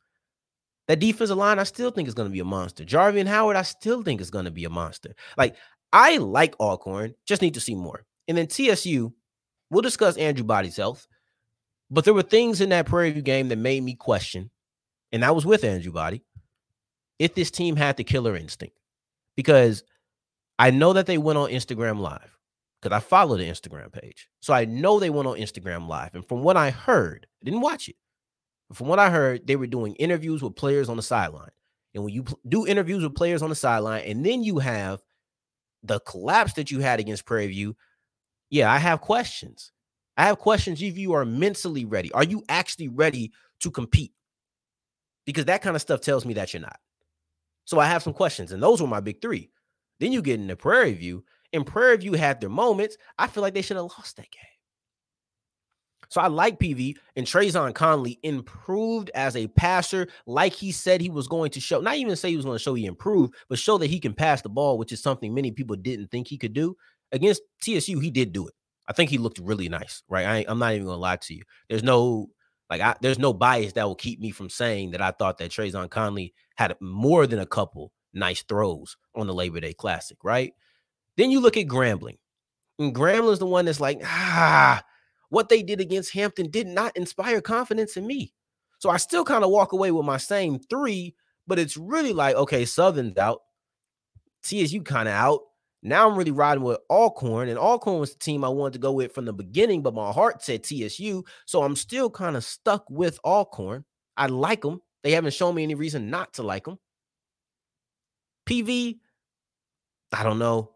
That 0.89 1.01
defensive 1.01 1.37
line, 1.37 1.59
I 1.59 1.65
still 1.65 1.91
think 1.91 2.07
is 2.07 2.15
going 2.15 2.29
to 2.29 2.33
be 2.33 2.41
a 2.41 2.45
monster. 2.45 2.85
Jarvian 2.85 3.27
Howard, 3.27 3.57
I 3.57 3.63
still 3.63 4.03
think 4.03 4.21
is 4.21 4.31
going 4.31 4.45
to 4.45 4.53
be 4.53 4.65
a 4.65 4.71
monster. 4.71 5.15
Like, 5.37 5.57
I 5.93 6.19
like 6.19 6.55
Alcorn, 6.61 7.15
just 7.27 7.43
need 7.43 7.55
to 7.55 7.61
see 7.61 7.75
more. 7.75 8.05
And 8.29 8.39
then 8.39 8.47
TSU, 8.47 9.13
we'll 9.71 9.83
discuss 9.83 10.17
Andrew 10.17 10.45
Body's 10.45 10.77
health, 10.77 11.07
but 11.91 12.05
there 12.05 12.15
were 12.15 12.23
things 12.23 12.61
in 12.61 12.69
that 12.69 12.87
Prairie 12.87 13.11
View 13.11 13.23
game 13.23 13.49
that 13.49 13.59
made 13.59 13.83
me 13.83 13.95
question, 13.95 14.51
and 15.13 15.25
I 15.25 15.31
was 15.33 15.47
with 15.47 15.65
Andrew 15.65 15.93
Body, 15.93 16.23
if 17.19 17.35
this 17.35 17.51
team 17.51 17.77
had 17.77 17.97
the 17.97 18.05
killer 18.05 18.37
instinct. 18.37 18.77
Because 19.37 19.85
I 20.59 20.71
know 20.71 20.93
that 20.95 21.07
they 21.07 21.19
went 21.19 21.39
on 21.39 21.51
Instagram 21.51 21.99
Live 22.01 22.36
I 22.93 23.01
follow 23.01 23.37
the 23.37 23.45
Instagram 23.45 23.93
page. 23.93 24.29
So 24.41 24.53
I 24.53 24.65
know 24.65 24.99
they 24.99 25.11
went 25.11 25.29
on 25.29 25.39
Instagram 25.39 25.89
Live. 25.89 26.15
And 26.15 26.27
from 26.27 26.43
what 26.43 26.57
I 26.57 26.71
heard, 26.71 27.27
I 27.43 27.45
didn't 27.45 27.61
watch 27.61 27.89
it. 27.89 27.97
From 28.73 28.89
what 28.89 28.99
I 28.99 29.11
heard, 29.11 29.47
they 29.47 29.57
were 29.57 29.67
doing 29.67 29.95
interviews 29.95 30.43
with 30.43 30.57
players 30.57 30.89
on 30.89 30.97
the 30.97 31.03
sideline. 31.03 31.51
And 31.95 32.05
when 32.05 32.13
you 32.13 32.25
do 32.49 32.67
interviews 32.67 33.03
with 33.03 33.15
players 33.15 33.43
on 33.43 33.49
the 33.49 33.55
sideline, 33.55 34.03
and 34.05 34.25
then 34.25 34.43
you 34.43 34.59
have 34.59 35.01
the 35.83 36.01
collapse 36.01 36.55
that 36.55 36.71
you 36.71 36.81
had 36.81 37.01
against 37.01 37.25
Prairie 37.25 37.47
View, 37.47 37.77
yeah, 38.51 38.71
I 38.71 38.79
have 38.79 39.01
questions. 39.01 39.73
I 40.17 40.25
have 40.25 40.39
questions 40.39 40.83
if 40.83 40.99
you 40.99 41.13
are 41.13 41.25
mentally 41.25 41.85
ready. 41.85 42.13
Are 42.13 42.25
you 42.25 42.43
actually 42.49 42.89
ready 42.89 43.33
to 43.61 43.71
compete? 43.71 44.13
Because 45.25 45.47
that 45.47 45.63
kind 45.63 45.77
of 45.77 45.83
stuff 45.83 46.01
tells 46.01 46.25
me 46.25 46.35
that 46.35 46.53
you're 46.53 46.61
not. 46.61 46.79
So 47.65 47.79
I 47.79 47.87
have 47.87 48.03
some 48.03 48.13
questions, 48.13 48.53
and 48.53 48.63
those 48.63 48.81
were 48.81 48.89
my 48.89 49.01
big 49.01 49.21
three. 49.21 49.51
Then 49.99 50.13
you 50.13 50.23
get 50.23 50.41
into 50.41 50.57
Prairie 50.57 50.95
View, 50.95 51.25
and 51.53 51.67
Prairie 51.67 51.97
View 51.99 52.13
had 52.15 52.41
their 52.41 52.51
moments. 52.51 52.97
I 53.19 53.27
feel 53.27 53.43
like 53.43 53.55
they 53.55 53.63
should 53.63 53.77
have 53.77 53.85
lost 53.85 54.17
that 54.17 54.31
game. 54.31 54.43
So 56.09 56.21
I 56.21 56.29
like 56.29 56.59
PV 56.59 56.97
and 57.17 57.27
Trazon 57.27 57.73
Connley 57.73 58.19
improved 58.23 59.11
as 59.15 59.35
a 59.37 59.49
passer, 59.49 60.07
like 60.27 60.53
he 60.53 60.71
said 60.71 61.01
he 61.01 61.11
was 61.11 61.27
going 61.27 61.51
to 61.51 61.61
show. 61.61 61.81
Not 61.81 61.97
even 61.97 62.15
say 62.15 62.31
he 62.31 62.37
was 62.37 62.45
going 62.45 62.57
to 62.57 62.63
show 62.63 62.75
he 62.75 62.87
improved, 62.87 63.35
but 63.49 63.59
show 63.59 63.77
that 63.79 63.91
he 63.91 63.99
can 63.99 64.15
pass 64.15 64.43
the 64.43 64.49
ball, 64.49 64.79
which 64.79 64.93
is 64.93 65.03
something 65.03 65.35
many 65.35 65.51
people 65.51 65.77
didn't 65.77 66.11
think 66.11 66.29
he 66.29 66.39
could 66.39 66.53
do. 66.53 66.77
Against 67.13 67.43
TSU, 67.63 67.99
he 67.99 68.11
did 68.11 68.33
do 68.33 68.47
it. 68.47 68.55
I 68.89 68.93
think 68.93 69.11
he 69.11 69.19
looked 69.19 69.41
really 69.41 69.69
nice, 69.69 70.03
right? 70.09 70.27
I, 70.27 70.51
am 70.51 70.59
not 70.61 70.75
even 70.75 70.87
to 70.87 70.95
lie 70.95 71.17
to 71.17 71.35
you. 71.35 71.43
There's 71.69 71.83
no 71.83 72.29
like 72.71 72.81
I, 72.81 72.97
there's 73.01 73.19
no 73.19 73.33
bias 73.33 73.73
that 73.75 73.85
will 73.85 73.95
keep 73.95 74.21
me 74.21 74.31
from 74.31 74.51
saying 74.51 74.93
that 74.93 75.03
I 75.03 75.13
thought 75.13 75.39
that 75.39 75.51
Trazon 75.51 75.89
Connley 75.89 76.33
had 76.57 76.77
more 76.81 77.27
than 77.27 77.39
a 77.39 77.47
couple 77.47 77.93
nice 78.13 78.43
throws 78.43 78.97
on 79.15 79.27
the 79.27 79.35
Labor 79.35 79.61
Day 79.61 79.73
Classic, 79.73 80.19
right? 80.25 80.53
Then 81.17 81.31
you 81.31 81.41
look 81.41 81.57
at 81.57 81.67
Grambling. 81.67 82.19
And 82.79 82.95
Grambling's 82.95 83.39
the 83.39 83.47
one 83.47 83.65
that's 83.65 83.81
like, 83.81 84.01
ah, 84.05 84.83
what 85.31 85.49
they 85.49 85.63
did 85.63 85.81
against 85.81 86.13
Hampton 86.13 86.51
did 86.51 86.67
not 86.67 86.97
inspire 86.97 87.41
confidence 87.41 87.97
in 87.97 88.07
me. 88.07 88.33
So 88.79 88.91
I 88.91 88.99
still 88.99 89.25
kind 89.25 89.43
of 89.43 89.51
walk 89.51 89.73
away 89.73 89.91
with 89.91 90.05
my 90.05 90.19
same 90.19 90.59
three, 90.59 91.15
but 91.47 91.59
it's 91.59 91.77
really 91.77 92.13
like, 92.13 92.37
okay, 92.37 92.65
Southern's 92.65 93.17
out. 93.17 93.41
TSU 94.43 94.83
kind 94.83 95.09
of 95.09 95.15
out. 95.15 95.41
Now 95.83 96.09
I'm 96.09 96.17
really 96.17 96.31
riding 96.31 96.65
with 96.65 96.79
Alcorn, 96.91 97.49
and 97.49 97.59
Alcorn 97.59 98.01
was 98.01 98.13
the 98.13 98.19
team 98.19 98.45
I 98.45 98.49
wanted 98.49 98.75
to 98.75 98.79
go 98.81 98.93
with 98.93 99.15
from 99.15 99.25
the 99.25 99.33
beginning, 99.33 99.83
but 99.83 99.95
my 99.95 100.11
heart 100.11 100.43
said 100.43 100.65
TSU. 100.65 101.25
So 101.47 101.63
I'm 101.63 101.77
still 101.77 102.11
kind 102.11 102.37
of 102.37 102.45
stuck 102.45 102.85
with 102.91 103.19
Alcorn. 103.25 103.85
I 104.17 104.27
like 104.27 104.63
them. 104.63 104.81
They 105.03 105.13
haven't 105.13 105.35
shown 105.35 105.55
me 105.55 105.63
any 105.63 105.75
reason 105.75 106.11
not 106.11 106.35
to 106.35 106.43
like 106.43 106.65
them. 106.65 106.79
PV, 108.49 108.99
I 110.13 110.23
don't 110.23 110.39
know. 110.39 110.76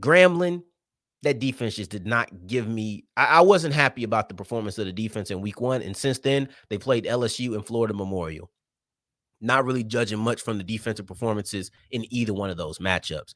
Grambling, 0.00 0.62
that 1.22 1.38
defense 1.38 1.74
just 1.74 1.90
did 1.90 2.06
not 2.06 2.46
give 2.46 2.68
me. 2.68 3.04
I, 3.16 3.26
I, 3.26 3.40
wasn't 3.40 3.74
happy 3.74 4.04
about 4.04 4.28
the 4.28 4.34
performance 4.34 4.78
of 4.78 4.86
the 4.86 4.92
defense 4.92 5.30
in 5.30 5.40
week 5.40 5.60
one. 5.60 5.82
And 5.82 5.96
since 5.96 6.18
then, 6.18 6.48
they 6.68 6.78
played 6.78 7.04
LSU 7.04 7.54
and 7.54 7.66
Florida 7.66 7.94
Memorial. 7.94 8.50
Not 9.40 9.64
really 9.64 9.84
judging 9.84 10.18
much 10.18 10.42
from 10.42 10.58
the 10.58 10.64
defensive 10.64 11.06
performances 11.06 11.70
in 11.90 12.06
either 12.12 12.32
one 12.32 12.50
of 12.50 12.56
those 12.56 12.78
matchups. 12.78 13.34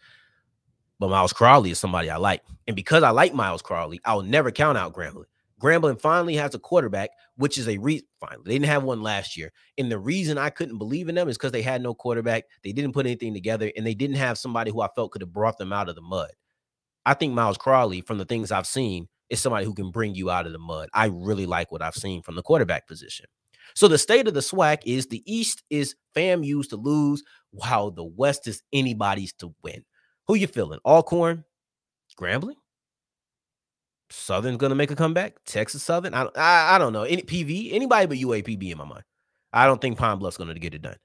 But 0.98 1.10
Myles 1.10 1.32
Crawley 1.32 1.70
is 1.70 1.78
somebody 1.78 2.10
I 2.10 2.16
like. 2.16 2.42
And 2.66 2.76
because 2.76 3.02
I 3.02 3.10
like 3.10 3.34
Myles 3.34 3.62
Crawley, 3.62 4.00
I'll 4.04 4.22
never 4.22 4.50
count 4.50 4.78
out 4.78 4.92
Grambling. 4.92 5.24
Grambling 5.60 6.00
finally 6.00 6.36
has 6.36 6.54
a 6.54 6.58
quarterback, 6.58 7.10
which 7.36 7.58
is 7.58 7.68
a 7.68 7.76
reason. 7.78 8.06
Finally, 8.18 8.42
they 8.46 8.52
didn't 8.52 8.66
have 8.66 8.82
one 8.82 9.02
last 9.02 9.36
year, 9.36 9.52
and 9.76 9.92
the 9.92 9.98
reason 9.98 10.38
I 10.38 10.48
couldn't 10.48 10.78
believe 10.78 11.10
in 11.10 11.14
them 11.14 11.28
is 11.28 11.36
because 11.36 11.52
they 11.52 11.60
had 11.60 11.82
no 11.82 11.92
quarterback. 11.92 12.44
They 12.64 12.72
didn't 12.72 12.92
put 12.92 13.04
anything 13.04 13.34
together, 13.34 13.70
and 13.76 13.86
they 13.86 13.92
didn't 13.92 14.16
have 14.16 14.38
somebody 14.38 14.70
who 14.70 14.80
I 14.80 14.88
felt 14.96 15.12
could 15.12 15.20
have 15.20 15.34
brought 15.34 15.58
them 15.58 15.72
out 15.72 15.90
of 15.90 15.96
the 15.96 16.00
mud. 16.00 16.30
I 17.06 17.14
think 17.14 17.32
Myles 17.34 17.58
Crawley, 17.58 18.00
from 18.02 18.18
the 18.18 18.24
things 18.24 18.52
I've 18.52 18.66
seen, 18.66 19.08
is 19.28 19.40
somebody 19.40 19.64
who 19.64 19.74
can 19.74 19.90
bring 19.90 20.14
you 20.14 20.30
out 20.30 20.46
of 20.46 20.52
the 20.52 20.58
mud. 20.58 20.88
I 20.92 21.06
really 21.06 21.46
like 21.46 21.70
what 21.72 21.82
I've 21.82 21.94
seen 21.94 22.22
from 22.22 22.34
the 22.34 22.42
quarterback 22.42 22.86
position. 22.86 23.26
So 23.74 23.88
the 23.88 23.98
state 23.98 24.26
of 24.26 24.34
the 24.34 24.40
SWAC 24.40 24.78
is 24.84 25.06
the 25.06 25.22
East 25.32 25.62
is 25.70 25.94
FAMU's 26.16 26.68
to 26.68 26.76
lose, 26.76 27.22
while 27.52 27.90
the 27.90 28.04
West 28.04 28.48
is 28.48 28.62
anybody's 28.72 29.32
to 29.34 29.54
win. 29.62 29.84
Who 30.26 30.34
you 30.34 30.46
feeling? 30.46 30.80
Alcorn, 30.84 31.44
Grambling, 32.18 32.56
Southern's 34.10 34.56
gonna 34.58 34.74
make 34.74 34.90
a 34.90 34.96
comeback. 34.96 35.36
Texas 35.46 35.82
Southern, 35.82 36.14
I 36.14 36.24
I, 36.36 36.74
I 36.74 36.78
don't 36.78 36.92
know 36.92 37.04
any 37.04 37.22
PV, 37.22 37.72
anybody 37.72 38.06
but 38.06 38.18
UAPB 38.18 38.72
in 38.72 38.78
my 38.78 38.84
mind. 38.84 39.04
I 39.52 39.66
don't 39.66 39.80
think 39.80 39.98
Pine 39.98 40.18
Bluff's 40.18 40.36
gonna 40.36 40.54
get 40.54 40.74
it 40.74 40.82
done. 40.82 40.96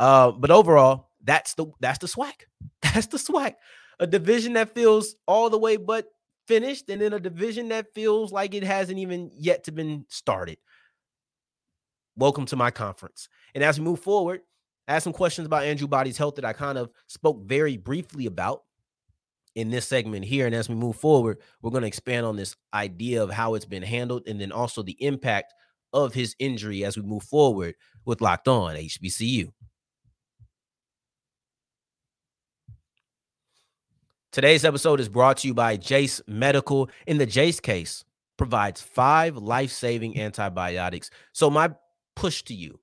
Uh, 0.00 0.32
but 0.32 0.50
overall, 0.50 1.10
That's 1.22 1.54
the 1.54 1.66
that's 1.80 1.98
the 1.98 2.06
SWAC. 2.06 2.32
That's 2.82 3.06
the 3.06 3.18
SWAC. 3.18 3.54
A 4.00 4.06
division 4.06 4.54
that 4.54 4.74
feels 4.74 5.14
all 5.26 5.50
the 5.50 5.58
way 5.58 5.76
but 5.76 6.06
finished, 6.46 6.88
and 6.88 7.00
then 7.00 7.12
a 7.12 7.20
division 7.20 7.68
that 7.68 7.94
feels 7.94 8.32
like 8.32 8.54
it 8.54 8.64
hasn't 8.64 8.98
even 8.98 9.30
yet 9.34 9.64
to 9.64 9.72
been 9.72 10.04
started. 10.08 10.58
Welcome 12.16 12.46
to 12.46 12.56
my 12.56 12.70
conference. 12.70 13.28
And 13.54 13.64
as 13.64 13.78
we 13.78 13.84
move 13.84 14.00
forward, 14.00 14.42
I 14.86 14.98
some 14.98 15.12
questions 15.12 15.46
about 15.46 15.64
Andrew 15.64 15.88
Body's 15.88 16.18
health 16.18 16.36
that 16.36 16.44
I 16.44 16.52
kind 16.52 16.76
of 16.76 16.90
spoke 17.06 17.42
very 17.44 17.76
briefly 17.76 18.26
about 18.26 18.62
in 19.54 19.70
this 19.70 19.86
segment 19.86 20.24
here. 20.24 20.46
And 20.46 20.54
as 20.54 20.68
we 20.68 20.74
move 20.74 20.96
forward, 20.96 21.38
we're 21.62 21.70
going 21.70 21.82
to 21.82 21.88
expand 21.88 22.26
on 22.26 22.36
this 22.36 22.56
idea 22.72 23.22
of 23.22 23.30
how 23.30 23.54
it's 23.54 23.64
been 23.64 23.82
handled 23.82 24.24
and 24.26 24.40
then 24.40 24.52
also 24.52 24.82
the 24.82 24.96
impact 25.00 25.54
of 25.92 26.12
his 26.12 26.34
injury 26.38 26.84
as 26.84 26.96
we 26.96 27.02
move 27.02 27.22
forward 27.22 27.74
with 28.04 28.20
Locked 28.20 28.48
On 28.48 28.74
HBCU. 28.74 29.50
Today's 34.34 34.64
episode 34.64 34.98
is 34.98 35.08
brought 35.08 35.36
to 35.36 35.46
you 35.46 35.54
by 35.54 35.76
Jase 35.76 36.20
Medical. 36.26 36.90
In 37.06 37.18
the 37.18 37.24
Jase 37.24 37.60
case, 37.60 38.04
provides 38.36 38.80
five 38.80 39.36
life-saving 39.36 40.18
antibiotics. 40.18 41.08
So 41.32 41.48
my 41.48 41.70
push 42.16 42.42
to 42.46 42.52
you, 42.52 42.80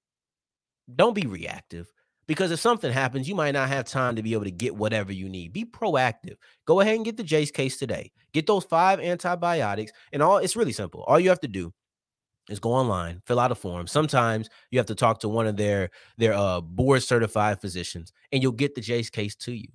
don't 0.96 1.14
be 1.14 1.28
reactive 1.28 1.92
because 2.26 2.52
if 2.52 2.62
something 2.62 2.90
happens, 2.90 3.28
you 3.28 3.36
might 3.36 3.52
not 3.52 3.68
have 3.68 3.84
time 3.84 4.16
to 4.16 4.24
be 4.24 4.32
able 4.32 4.46
to 4.46 4.52
get 4.52 4.78
whatever 4.78 5.12
you 5.12 5.28
need. 5.28 5.52
Be 5.52 5.66
proactive. 5.66 6.36
Go 6.66 6.80
ahead 6.80 6.96
and 6.96 7.04
get 7.04 7.18
the 7.18 7.24
Jase 7.24 7.52
case 7.52 7.78
today. 7.78 8.14
Get 8.32 8.48
those 8.48 8.64
five 8.64 9.02
antibiotics, 9.02 9.92
and 10.14 10.24
all 10.24 10.38
it's 10.38 10.56
really 10.56 10.72
simple. 10.72 11.04
All 11.04 11.20
you 11.20 11.28
have 11.28 11.42
to 11.42 11.50
do 11.50 11.74
is 12.50 12.62
go 12.62 12.72
online, 12.72 13.22
fill 13.26 13.42
out 13.42 13.52
a 13.52 13.56
form. 13.56 13.88
Sometimes 13.88 14.50
you 14.70 14.80
have 14.80 14.88
to 14.88 14.96
talk 14.96 15.20
to 15.20 15.28
one 15.28 15.48
of 15.48 15.58
their 15.58 15.90
their 16.18 16.32
uh, 16.32 16.62
board 16.62 17.04
certified 17.04 17.60
physicians, 17.60 18.14
and 18.32 18.42
you'll 18.42 18.54
get 18.54 18.74
the 18.74 18.80
Jase 18.80 19.10
case 19.10 19.36
to 19.36 19.52
you. 19.52 19.68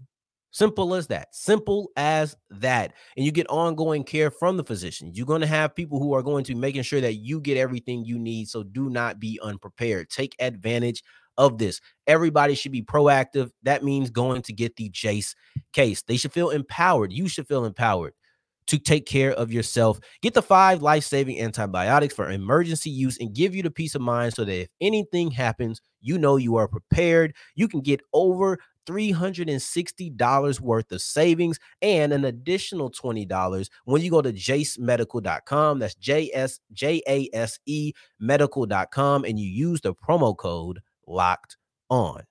Simple 0.57 0.95
as 0.95 1.07
that. 1.09 1.35
Simple 1.35 1.91
as 1.99 2.35
that. 2.49 2.95
And 3.15 3.27
you 3.27 3.31
get 3.31 3.47
ongoing 3.51 4.05
care 4.05 4.31
from 4.31 4.57
the 4.57 4.65
physician. 4.65 5.11
You're 5.13 5.27
going 5.27 5.43
to 5.43 5.47
have 5.47 5.75
people 5.75 5.99
who 5.99 6.15
are 6.15 6.23
going 6.23 6.45
to 6.45 6.55
be 6.55 6.59
making 6.59 6.81
sure 6.81 7.03
that 7.03 7.17
you 7.17 7.43
get 7.43 7.59
everything 7.59 8.07
you 8.07 8.19
need. 8.19 8.49
So 8.49 8.63
do 8.63 8.89
not 8.89 9.21
be 9.21 9.39
unprepared. 9.43 10.09
Take 10.09 10.35
advantage 10.39 11.03
of 11.37 11.59
this. 11.59 11.83
Everybody 12.07 12.55
should 12.55 12.73
be 12.73 12.83
proactive. 12.83 13.51
That 13.65 13.85
means 13.85 14.09
going 14.09 14.41
to 14.45 14.55
get 14.55 14.77
the 14.77 14.89
Jase 14.89 15.35
case. 15.75 16.01
They 16.01 16.17
should 16.17 16.33
feel 16.33 16.49
empowered. 16.49 17.13
You 17.13 17.29
should 17.29 17.47
feel 17.47 17.67
empowered 17.67 18.15
to 18.69 18.79
take 18.79 19.05
care 19.05 19.33
of 19.33 19.53
yourself. 19.53 20.01
Get 20.23 20.33
the 20.33 20.41
five 20.41 20.81
life 20.81 21.05
saving 21.05 21.39
antibiotics 21.39 22.15
for 22.15 22.31
emergency 22.31 22.89
use 22.89 23.19
and 23.19 23.35
give 23.35 23.55
you 23.55 23.63
the 23.63 23.71
peace 23.71 23.95
of 23.95 24.01
mind 24.01 24.33
so 24.33 24.47
that 24.47 24.63
if 24.63 24.69
anything 24.81 25.31
happens, 25.31 25.83
you 26.01 26.17
know 26.17 26.37
you 26.37 26.57
are 26.57 26.67
prepared. 26.67 27.35
You 27.57 27.69
can 27.69 27.83
get 27.83 28.01
over 28.15 28.59
$360 28.87 30.61
worth 30.61 30.93
of 30.93 31.03
savings 31.03 31.59
and 31.83 32.13
an 32.13 32.25
additional 32.25 32.91
$20 32.91 33.69
when 33.85 34.03
you 34.03 34.11
go 34.11 34.23
to 34.23 34.33
jasemedical.com. 34.33 35.79
That's 35.79 35.95
J 35.95 36.31
S 36.33 36.61
J 36.73 37.03
A 37.09 37.29
S 37.33 37.59
E 37.67 37.93
medical.com 38.19 39.25
and 39.25 39.39
you 39.39 39.49
use 39.49 39.81
the 39.81 39.95
promo 39.95 40.37
code 40.37 40.81
locked 41.07 41.57
on. 41.91 42.23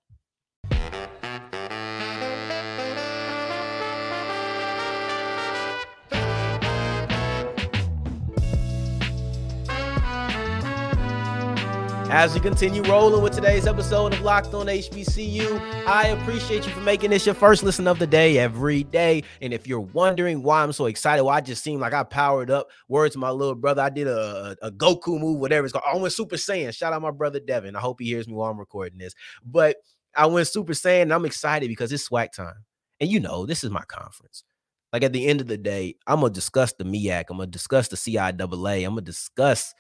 As 12.16 12.34
we 12.34 12.40
continue 12.40 12.82
rolling 12.84 13.22
with 13.22 13.34
today's 13.34 13.68
episode 13.68 14.14
of 14.14 14.22
Locked 14.22 14.54
On 14.54 14.68
HBCU, 14.68 15.60
I 15.86 16.08
appreciate 16.08 16.66
you 16.66 16.72
for 16.72 16.80
making 16.80 17.10
this 17.10 17.26
your 17.26 17.36
first 17.36 17.62
listen 17.62 17.90
of 17.90 18.00
the 18.00 18.08
day 18.08 18.38
every 18.38 18.86
day. 18.86 19.22
And 19.42 19.54
if 19.54 19.68
you're 19.68 19.82
wondering 19.82 20.42
why 20.42 20.64
I'm 20.64 20.72
so 20.72 20.86
excited, 20.86 21.24
well, 21.24 21.36
I 21.36 21.42
just 21.42 21.62
seem 21.62 21.82
like 21.82 21.92
I 21.92 22.04
powered 22.04 22.50
up. 22.50 22.70
Words 22.88 23.18
my 23.18 23.32
little 23.32 23.54
brother, 23.54 23.82
I 23.82 23.90
did 23.90 24.08
a, 24.08 24.56
a 24.62 24.72
Goku 24.72 25.20
move, 25.20 25.42
whatever 25.42 25.66
it's 25.66 25.74
called. 25.74 25.84
I 25.86 25.98
went 25.98 26.14
Super 26.14 26.38
Saiyan. 26.38 26.74
Shout 26.74 26.94
out 26.94 27.02
my 27.02 27.12
brother 27.12 27.42
Devin. 27.42 27.76
I 27.76 27.82
hope 27.82 28.00
he 28.00 28.06
hears 28.06 28.30
me 28.30 28.34
while 28.34 28.50
I'm 28.50 28.60
recording 28.60 28.98
this. 28.98 29.14
But 29.46 29.76
I 30.16 30.28
went 30.28 30.48
Super 30.48 30.72
Saiyan, 30.72 31.14
I'm 31.14 31.26
excited 31.26 31.68
because 31.68 31.92
it's 31.92 32.08
SWAC 32.08 32.32
time. 32.32 32.64
And 33.02 33.12
you 33.12 33.20
know, 33.20 33.46
this 33.46 33.62
is 33.62 33.72
my 33.72 33.84
conference. 33.90 34.46
Like 34.94 35.04
at 35.04 35.12
the 35.12 35.28
end 35.28 35.42
of 35.42 35.48
the 35.48 35.58
day, 35.58 35.98
I'm 36.08 36.22
gonna 36.22 36.32
discuss 36.34 36.72
the 36.72 36.86
MEAC. 36.86 37.26
I'm 37.30 37.36
gonna 37.36 37.48
discuss 37.48 37.90
the 37.90 37.98
CIAA. 37.98 38.86
I'm 38.86 38.92
gonna 38.92 39.02
discuss 39.02 39.74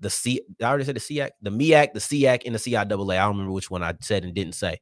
the 0.00 0.10
C. 0.10 0.40
I 0.60 0.64
already 0.64 0.84
said 0.84 0.96
the 0.96 1.00
SEAC, 1.00 1.30
the 1.42 1.50
MEAC, 1.50 1.92
the 1.92 2.00
SEAC, 2.00 2.42
and 2.46 2.54
the 2.54 2.58
CIAA. 2.58 2.78
I 2.80 2.84
don't 2.84 3.30
remember 3.30 3.52
which 3.52 3.70
one 3.70 3.82
I 3.82 3.94
said 4.00 4.24
and 4.24 4.34
didn't 4.34 4.54
say. 4.54 4.80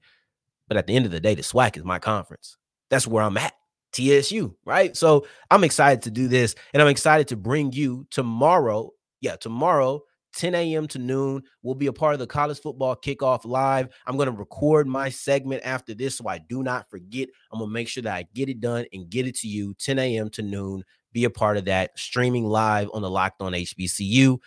But 0.69 0.77
at 0.77 0.87
the 0.87 0.97
end 0.97 1.07
of 1.07 1.13
the 1.13 1.21
day, 1.21 1.35
the 1.35 1.43
SWAC 1.43 1.77
is 1.77 1.85
my 1.85 1.99
conference. 1.99 2.57
That's 2.91 3.07
where 3.07 3.23
I'm 3.23 3.37
at. 3.37 3.55
TSU, 3.93 4.55
right? 4.65 4.97
So 4.97 5.27
I'm 5.51 5.65
excited 5.65 6.03
to 6.03 6.11
do 6.11 6.29
this, 6.29 6.55
and 6.75 6.83
I'm 6.83 6.89
excited 6.89 7.29
to 7.29 7.37
bring 7.37 7.73
you 7.73 8.07
tomorrow. 8.11 8.91
Yeah, 9.23 9.37
tomorrow, 9.37 10.03
10 10.35 10.55
a.m. 10.55 10.87
to 10.89 10.99
noon. 10.99 11.43
We'll 11.63 11.75
be 11.75 11.87
a 11.87 11.93
part 11.93 12.13
of 12.13 12.19
the 12.19 12.27
college 12.27 12.61
football 12.61 12.95
kickoff 12.95 13.47
live. 13.47 13.89
I'm 14.07 14.17
going 14.17 14.31
to 14.31 14.37
record 14.37 14.87
my 14.87 15.09
segment 15.09 15.63
after 15.65 15.95
this 15.95 16.17
so 16.17 16.29
I 16.29 16.39
do 16.39 16.63
not 16.63 16.91
forget. 16.91 17.29
I'm 17.51 17.59
going 17.59 17.71
to 17.71 17.73
make 17.73 17.89
sure 17.89 18.03
that 18.03 18.15
I 18.15 18.27
get 18.35 18.51
it 18.51 18.61
done 18.61 18.85
and 18.93 19.09
get 19.09 19.27
it 19.27 19.37
to 19.39 19.49
you 19.49 19.75
10 19.75 19.99
a.m. 19.99 20.29
to 20.31 20.43
noon. 20.43 20.85
Be 21.13 21.25
a 21.25 21.31
part 21.31 21.57
of 21.57 21.65
that 21.65 21.99
streaming 21.99 22.45
live 22.45 22.91
on 22.93 23.01
the 23.01 23.11
Locked 23.11 23.41
On 23.41 23.53
HBCU. 23.53 24.39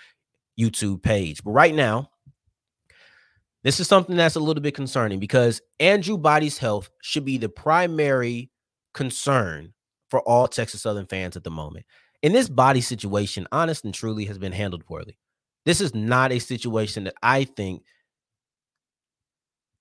YouTube 0.60 1.02
page. 1.02 1.44
But 1.44 1.52
right 1.52 1.74
now, 1.74 2.10
this 3.64 3.80
is 3.80 3.88
something 3.88 4.16
that's 4.16 4.36
a 4.36 4.40
little 4.40 4.64
bit 4.64 4.76
concerning 4.76 5.20
because 5.20 5.62
Andrew 5.80 6.18
Body's 6.18 6.58
health 6.58 6.90
should 7.02 7.26
be 7.26 7.38
the 7.38 7.50
primary 7.50 8.52
concern 8.94 9.74
for 10.10 10.22
all 10.22 10.48
Texas 10.48 10.82
Southern 10.82 11.06
fans 11.06 11.36
at 11.36 11.44
the 11.44 11.52
moment. 11.52 11.86
In 12.22 12.34
this 12.34 12.50
body 12.50 12.82
situation, 12.82 13.48
honest 13.52 13.86
and 13.86 13.94
truly, 13.94 14.26
has 14.26 14.38
been 14.38 14.52
handled 14.52 14.86
poorly. 14.86 15.18
This 15.66 15.82
is 15.82 15.94
not 15.94 16.32
a 16.32 16.40
situation 16.40 17.06
that 17.06 17.16
I 17.22 17.44
think, 17.44 17.84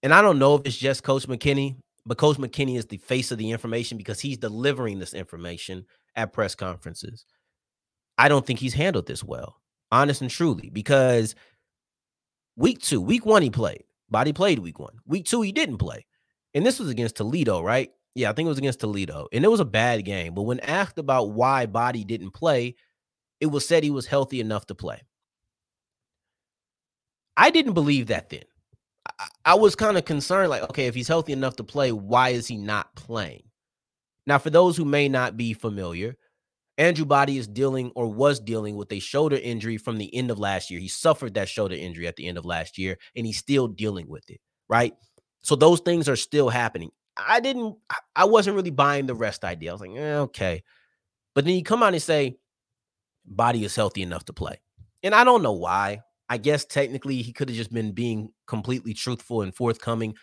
and 0.03 0.13
I 0.13 0.23
don't 0.23 0.39
know 0.39 0.55
if 0.57 0.63
it's 0.65 0.77
just 0.77 1.03
Coach 1.03 1.27
McKinney, 1.27 1.77
but 2.05 2.19
Coach 2.19 2.37
McKinney 2.37 2.77
is 2.77 2.87
the 2.87 2.99
face 2.99 3.31
of 3.33 3.39
the 3.39 3.51
information 3.51 3.97
because 3.97 4.21
he's 4.21 4.39
delivering 4.39 4.99
this 4.99 5.15
information 5.15 5.85
at 6.17 6.33
press 6.33 6.55
conferences. 6.55 7.25
I 8.17 8.29
don't 8.29 8.45
think 8.45 8.59
he's 8.59 8.75
handled 8.75 9.07
this 9.07 9.23
well 9.25 9.61
honest 9.91 10.23
and 10.23 10.31
truly, 10.31 10.71
because 10.71 11.35
week 12.57 12.81
two, 12.81 13.01
week 13.01 13.25
one, 13.27 13.43
he 13.43 13.51
played. 13.51 13.85
Body 14.11 14.33
played 14.33 14.59
week 14.59 14.79
one. 14.79 14.99
Week 15.07 15.27
two, 15.27 15.43
he 15.43 15.53
didn't 15.53 15.79
play. 15.79 16.07
And 16.55 16.65
this 16.65 16.79
was 16.79 16.89
against 16.89 17.17
Toledo, 17.17 17.63
right? 17.63 17.91
Yeah, 18.15 18.31
I 18.31 18.33
think 18.33 18.47
it 18.47 18.49
was 18.49 18.59
against 18.59 18.81
Toledo. 18.81 19.29
And 19.33 19.45
it 19.45 19.49
was 19.49 19.61
a 19.61 19.65
bad 19.65 20.05
game. 20.05 20.35
But 20.35 20.43
when 20.43 20.61
asked 20.61 20.99
about 20.99 21.33
why 21.33 21.67
Body 21.67 22.05
didn't 22.05 22.31
play, 22.31 22.75
it 23.41 23.47
was 23.47 23.69
said 23.69 23.85
he 23.85 23.91
was 23.91 24.07
healthy 24.07 24.41
enough 24.41 24.67
to 24.67 24.75
play. 24.75 25.03
I 27.37 27.51
didn't 27.51 27.75
believe 27.75 28.09
that 28.09 28.31
then. 28.31 28.43
I, 29.21 29.29
I 29.45 29.55
was 29.55 29.77
kind 29.77 29.97
of 29.97 30.05
concerned, 30.05 30.51
like, 30.51 30.63
okay, 30.63 30.87
if 30.87 30.95
he's 30.95 31.07
healthy 31.07 31.33
enough 31.33 31.57
to 31.57 31.65
play, 31.65 31.93
why 31.93 32.31
is 32.31 32.49
he 32.49 32.57
not 32.57 32.95
playing? 32.97 33.45
Now, 34.27 34.39
for 34.39 34.51
those 34.51 34.77
who 34.77 34.85
may 34.85 35.09
not 35.09 35.37
be 35.37 35.53
familiar, 35.53 36.17
Andrew 36.79 37.05
Body 37.05 37.37
is 37.37 37.49
dealing 37.49 37.91
or 37.97 38.07
was 38.07 38.39
dealing 38.39 38.77
with 38.77 38.91
a 38.93 39.01
shoulder 39.01 39.37
injury 39.37 39.77
from 39.77 39.99
the 39.99 40.15
end 40.15 40.31
of 40.31 40.39
last 40.39 40.71
year. 40.71 40.79
He 40.79 40.87
suffered 40.87 41.35
that 41.35 41.49
shoulder 41.49 41.75
injury 41.75 42.07
at 42.07 42.15
the 42.15 42.29
end 42.29 42.39
of 42.39 42.45
last 42.45 42.79
year 42.79 42.97
and 43.17 43.27
he's 43.27 43.37
still 43.39 43.67
dealing 43.67 44.09
with 44.09 44.31
it, 44.31 44.41
right? 44.69 44.95
So 45.41 45.57
those 45.57 45.81
things 45.81 46.09
are 46.09 46.17
still 46.17 46.49
happening. 46.49 46.91
I 47.17 47.41
didn't, 47.41 47.77
I 48.15 48.27
wasn't 48.27 48.55
really 48.55 48.71
buying 48.71 49.07
the 49.07 49.15
rest 49.17 49.45
idea. 49.45 49.71
I 49.71 49.75
was 49.75 49.81
like, 49.81 49.91
eh, 49.97 50.19
okay. 50.19 50.63
But 51.35 51.45
then 51.45 51.55
you 51.55 51.65
come 51.65 51.83
out 51.83 51.95
and 51.95 52.03
say, 52.03 52.37
Body 53.27 53.65
is 53.65 53.75
healthy 53.75 54.03
enough 54.03 54.25
to 54.27 54.33
play. 54.33 54.61
And 55.03 55.15
I 55.15 55.25
don't 55.25 55.43
know 55.43 55.53
why. 55.53 56.01
I 56.29 56.39
guess 56.39 56.65
technically 56.65 57.23
he 57.23 57.33
could 57.33 57.49
have 57.49 57.57
just 57.57 57.73
been 57.73 57.93
being 57.93 58.31
completely 58.47 58.95
truthful 58.95 59.43
and 59.43 59.55
forthcoming, 59.55 60.15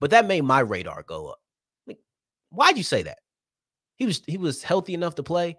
but 0.00 0.10
that 0.10 0.26
made 0.26 0.42
my 0.42 0.60
radar 0.60 1.02
go 1.02 1.28
up. 1.28 1.38
Like, 1.86 1.98
why'd 2.50 2.78
you 2.78 2.84
say 2.84 3.02
that? 3.02 3.18
He 3.96 4.06
was 4.06 4.22
he 4.26 4.38
was 4.38 4.62
healthy 4.62 4.94
enough 4.94 5.16
to 5.16 5.24
play 5.24 5.56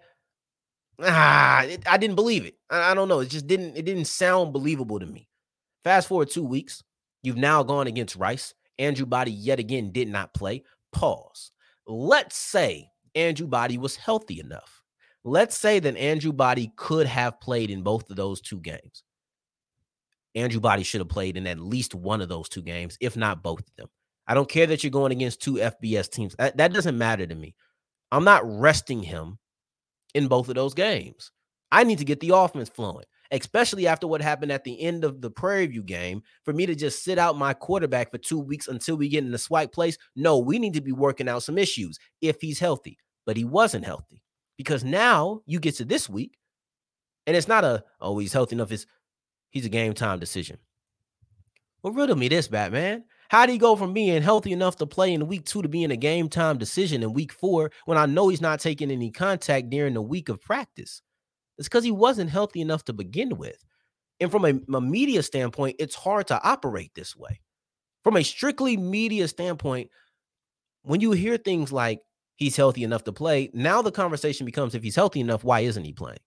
ah, 1.02 1.62
it, 1.64 1.82
I 1.88 1.96
didn't 1.96 2.16
believe 2.16 2.44
it. 2.44 2.54
I, 2.68 2.92
I 2.92 2.94
don't 2.94 3.08
know. 3.08 3.20
It 3.20 3.30
just 3.30 3.46
didn't. 3.46 3.76
It 3.76 3.84
didn't 3.84 4.06
sound 4.06 4.52
believable 4.52 4.98
to 5.00 5.06
me. 5.06 5.28
Fast 5.84 6.08
forward 6.08 6.30
two 6.30 6.44
weeks, 6.44 6.82
you've 7.22 7.36
now 7.36 7.62
gone 7.62 7.86
against 7.86 8.16
Rice. 8.16 8.54
Andrew 8.78 9.06
Body 9.06 9.32
yet 9.32 9.58
again 9.58 9.92
did 9.92 10.08
not 10.08 10.34
play. 10.34 10.64
Pause. 10.92 11.52
Let's 11.86 12.36
say 12.36 12.88
Andrew 13.14 13.46
Body 13.46 13.78
was 13.78 13.96
healthy 13.96 14.40
enough. 14.40 14.82
Let's 15.22 15.56
say 15.56 15.80
that 15.80 15.96
Andrew 15.96 16.32
Body 16.32 16.72
could 16.76 17.06
have 17.06 17.40
played 17.40 17.70
in 17.70 17.82
both 17.82 18.08
of 18.08 18.16
those 18.16 18.40
two 18.40 18.60
games. 18.60 19.02
Andrew 20.34 20.60
Body 20.60 20.82
should 20.82 21.00
have 21.00 21.08
played 21.08 21.36
in 21.36 21.46
at 21.46 21.58
least 21.58 21.94
one 21.94 22.20
of 22.20 22.28
those 22.28 22.48
two 22.48 22.62
games, 22.62 22.96
if 23.00 23.16
not 23.16 23.42
both 23.42 23.60
of 23.60 23.76
them. 23.76 23.88
I 24.26 24.34
don't 24.34 24.48
care 24.48 24.66
that 24.66 24.82
you're 24.82 24.90
going 24.90 25.12
against 25.12 25.42
two 25.42 25.54
FBS 25.54 26.08
teams. 26.08 26.34
That, 26.36 26.56
that 26.56 26.72
doesn't 26.72 26.96
matter 26.96 27.26
to 27.26 27.34
me. 27.34 27.54
I'm 28.12 28.24
not 28.24 28.42
resting 28.44 29.02
him 29.02 29.38
in 30.14 30.28
both 30.28 30.48
of 30.48 30.54
those 30.54 30.74
games. 30.74 31.30
I 31.72 31.84
need 31.84 31.98
to 31.98 32.04
get 32.04 32.20
the 32.20 32.34
offense 32.34 32.68
flowing. 32.68 33.06
especially 33.30 33.86
after 33.86 34.06
what 34.06 34.20
happened 34.20 34.50
at 34.50 34.64
the 34.64 34.80
end 34.80 35.04
of 35.04 35.20
the 35.20 35.30
Prairie 35.30 35.66
View 35.66 35.82
game, 35.82 36.22
for 36.44 36.52
me 36.52 36.66
to 36.66 36.74
just 36.74 37.04
sit 37.04 37.18
out 37.18 37.38
my 37.38 37.54
quarterback 37.54 38.10
for 38.10 38.18
two 38.18 38.40
weeks 38.40 38.68
until 38.68 38.96
we 38.96 39.08
get 39.08 39.24
in 39.24 39.30
the 39.30 39.38
swipe 39.38 39.72
place. 39.72 39.96
No, 40.16 40.38
we 40.38 40.58
need 40.58 40.74
to 40.74 40.80
be 40.80 40.92
working 40.92 41.28
out 41.28 41.42
some 41.42 41.58
issues 41.58 41.98
if 42.20 42.40
he's 42.40 42.58
healthy. 42.58 42.98
But 43.26 43.36
he 43.36 43.44
wasn't 43.44 43.84
healthy 43.84 44.22
because 44.56 44.82
now 44.82 45.42
you 45.46 45.60
get 45.60 45.76
to 45.76 45.84
this 45.84 46.08
week, 46.08 46.36
and 47.26 47.36
it's 47.36 47.46
not 47.46 47.64
a 47.64 47.84
oh 48.00 48.18
he's 48.18 48.32
healthy 48.32 48.56
enough. 48.56 48.72
It's 48.72 48.86
he's 49.50 49.66
a 49.66 49.68
game 49.68 49.92
time 49.94 50.18
decision. 50.18 50.58
Well, 51.82 51.92
riddle 51.92 52.16
me 52.16 52.28
this, 52.28 52.48
Batman. 52.48 53.04
How 53.30 53.46
do 53.46 53.52
he 53.52 53.58
go 53.58 53.76
from 53.76 53.92
being 53.92 54.22
healthy 54.22 54.50
enough 54.50 54.74
to 54.78 54.86
play 54.86 55.14
in 55.14 55.28
week 55.28 55.44
two 55.44 55.62
to 55.62 55.68
being 55.68 55.92
a 55.92 55.96
game 55.96 56.28
time 56.28 56.58
decision 56.58 57.04
in 57.04 57.12
week 57.12 57.32
four 57.32 57.70
when 57.84 57.96
I 57.96 58.04
know 58.06 58.26
he's 58.26 58.40
not 58.40 58.58
taking 58.58 58.90
any 58.90 59.12
contact 59.12 59.70
during 59.70 59.94
the 59.94 60.02
week 60.02 60.28
of 60.28 60.40
practice? 60.40 61.00
It's 61.56 61.68
because 61.68 61.84
he 61.84 61.92
wasn't 61.92 62.30
healthy 62.30 62.60
enough 62.60 62.84
to 62.86 62.92
begin 62.92 63.36
with. 63.36 63.64
And 64.18 64.32
from 64.32 64.44
a, 64.44 64.54
a, 64.74 64.80
media 64.80 65.22
standpoint, 65.22 65.76
it's 65.78 65.94
hard 65.94 66.26
to 66.26 66.42
operate 66.42 66.90
this 66.96 67.14
way. 67.14 67.40
From 68.02 68.16
a 68.16 68.24
strictly 68.24 68.76
media 68.76 69.28
standpoint, 69.28 69.90
when 70.82 71.00
you 71.00 71.12
hear 71.12 71.36
things 71.36 71.70
like 71.70 72.00
he's 72.34 72.56
healthy 72.56 72.82
enough 72.82 73.04
to 73.04 73.12
play, 73.12 73.48
now 73.54 73.80
the 73.80 73.92
conversation 73.92 74.44
becomes 74.44 74.74
if 74.74 74.82
he's 74.82 74.96
healthy 74.96 75.20
enough, 75.20 75.44
why 75.44 75.60
isn't 75.60 75.84
he 75.84 75.92
playing? 75.92 76.18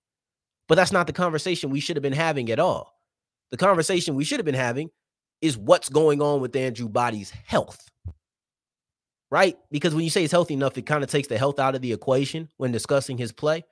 But 0.70 0.76
that's 0.76 0.94
not 0.94 1.08
the 1.08 1.14
conversation 1.14 1.70
we 1.70 1.82
should 1.82 1.98
have 1.98 2.04
been 2.04 2.14
having 2.14 2.50
at 2.50 2.60
all. 2.60 2.94
The 3.52 3.58
conversation 3.58 4.16
we 4.16 4.24
should 4.24 4.40
have 4.40 4.46
been 4.46 4.56
having 4.56 4.90
is 5.44 5.58
what's 5.58 5.90
going 5.90 6.22
on 6.22 6.40
with 6.40 6.56
Andrew 6.56 6.88
Body's 6.88 7.30
health. 7.30 7.90
Right? 9.30 9.58
Because 9.72 9.94
when 9.94 10.06
you 10.06 10.10
say 10.10 10.22
he's 10.22 10.32
healthy 10.32 10.54
enough, 10.54 10.78
it 10.78 10.86
kind 10.86 11.04
of 11.04 11.10
takes 11.10 11.28
the 11.28 11.38
health 11.38 11.60
out 11.60 11.76
of 11.76 11.82
the 11.82 11.92
equation 11.92 12.48
when 12.58 12.72
discussing 12.72 13.18
his 13.18 13.34
play. 13.34 13.64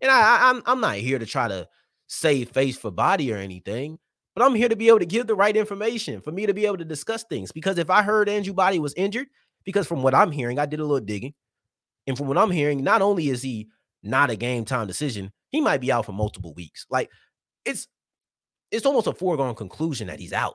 And 0.00 0.10
I, 0.10 0.48
I'm 0.48 0.62
I'm 0.64 0.80
not 0.80 0.96
here 0.96 1.18
to 1.18 1.26
try 1.26 1.46
to 1.46 1.68
save 2.06 2.50
face 2.50 2.78
for 2.78 2.90
body 2.90 3.30
or 3.30 3.36
anything, 3.36 3.98
but 4.34 4.42
I'm 4.42 4.54
here 4.54 4.70
to 4.70 4.76
be 4.76 4.88
able 4.88 5.00
to 5.00 5.06
give 5.06 5.26
the 5.26 5.34
right 5.34 5.54
information 5.54 6.22
for 6.22 6.32
me 6.32 6.46
to 6.46 6.54
be 6.54 6.64
able 6.64 6.78
to 6.78 6.84
discuss 6.84 7.24
things. 7.24 7.52
Because 7.52 7.76
if 7.76 7.90
I 7.90 8.02
heard 8.02 8.28
Andrew 8.28 8.54
Body 8.54 8.78
was 8.78 8.94
injured, 8.94 9.26
because 9.64 9.86
from 9.86 10.02
what 10.02 10.14
I'm 10.14 10.32
hearing, 10.32 10.58
I 10.58 10.66
did 10.66 10.80
a 10.80 10.84
little 10.84 11.04
digging, 11.04 11.34
and 12.06 12.16
from 12.16 12.28
what 12.28 12.38
I'm 12.38 12.50
hearing, 12.50 12.82
not 12.82 13.02
only 13.02 13.28
is 13.28 13.42
he 13.42 13.68
not 14.02 14.30
a 14.30 14.36
game 14.36 14.64
time 14.64 14.86
decision, 14.86 15.30
he 15.50 15.60
might 15.60 15.82
be 15.82 15.92
out 15.92 16.06
for 16.06 16.12
multiple 16.12 16.54
weeks. 16.54 16.86
Like 16.88 17.10
it's 17.66 17.86
it's 18.70 18.86
almost 18.86 19.08
a 19.08 19.12
foregone 19.12 19.56
conclusion 19.56 20.06
that 20.06 20.20
he's 20.20 20.32
out. 20.32 20.54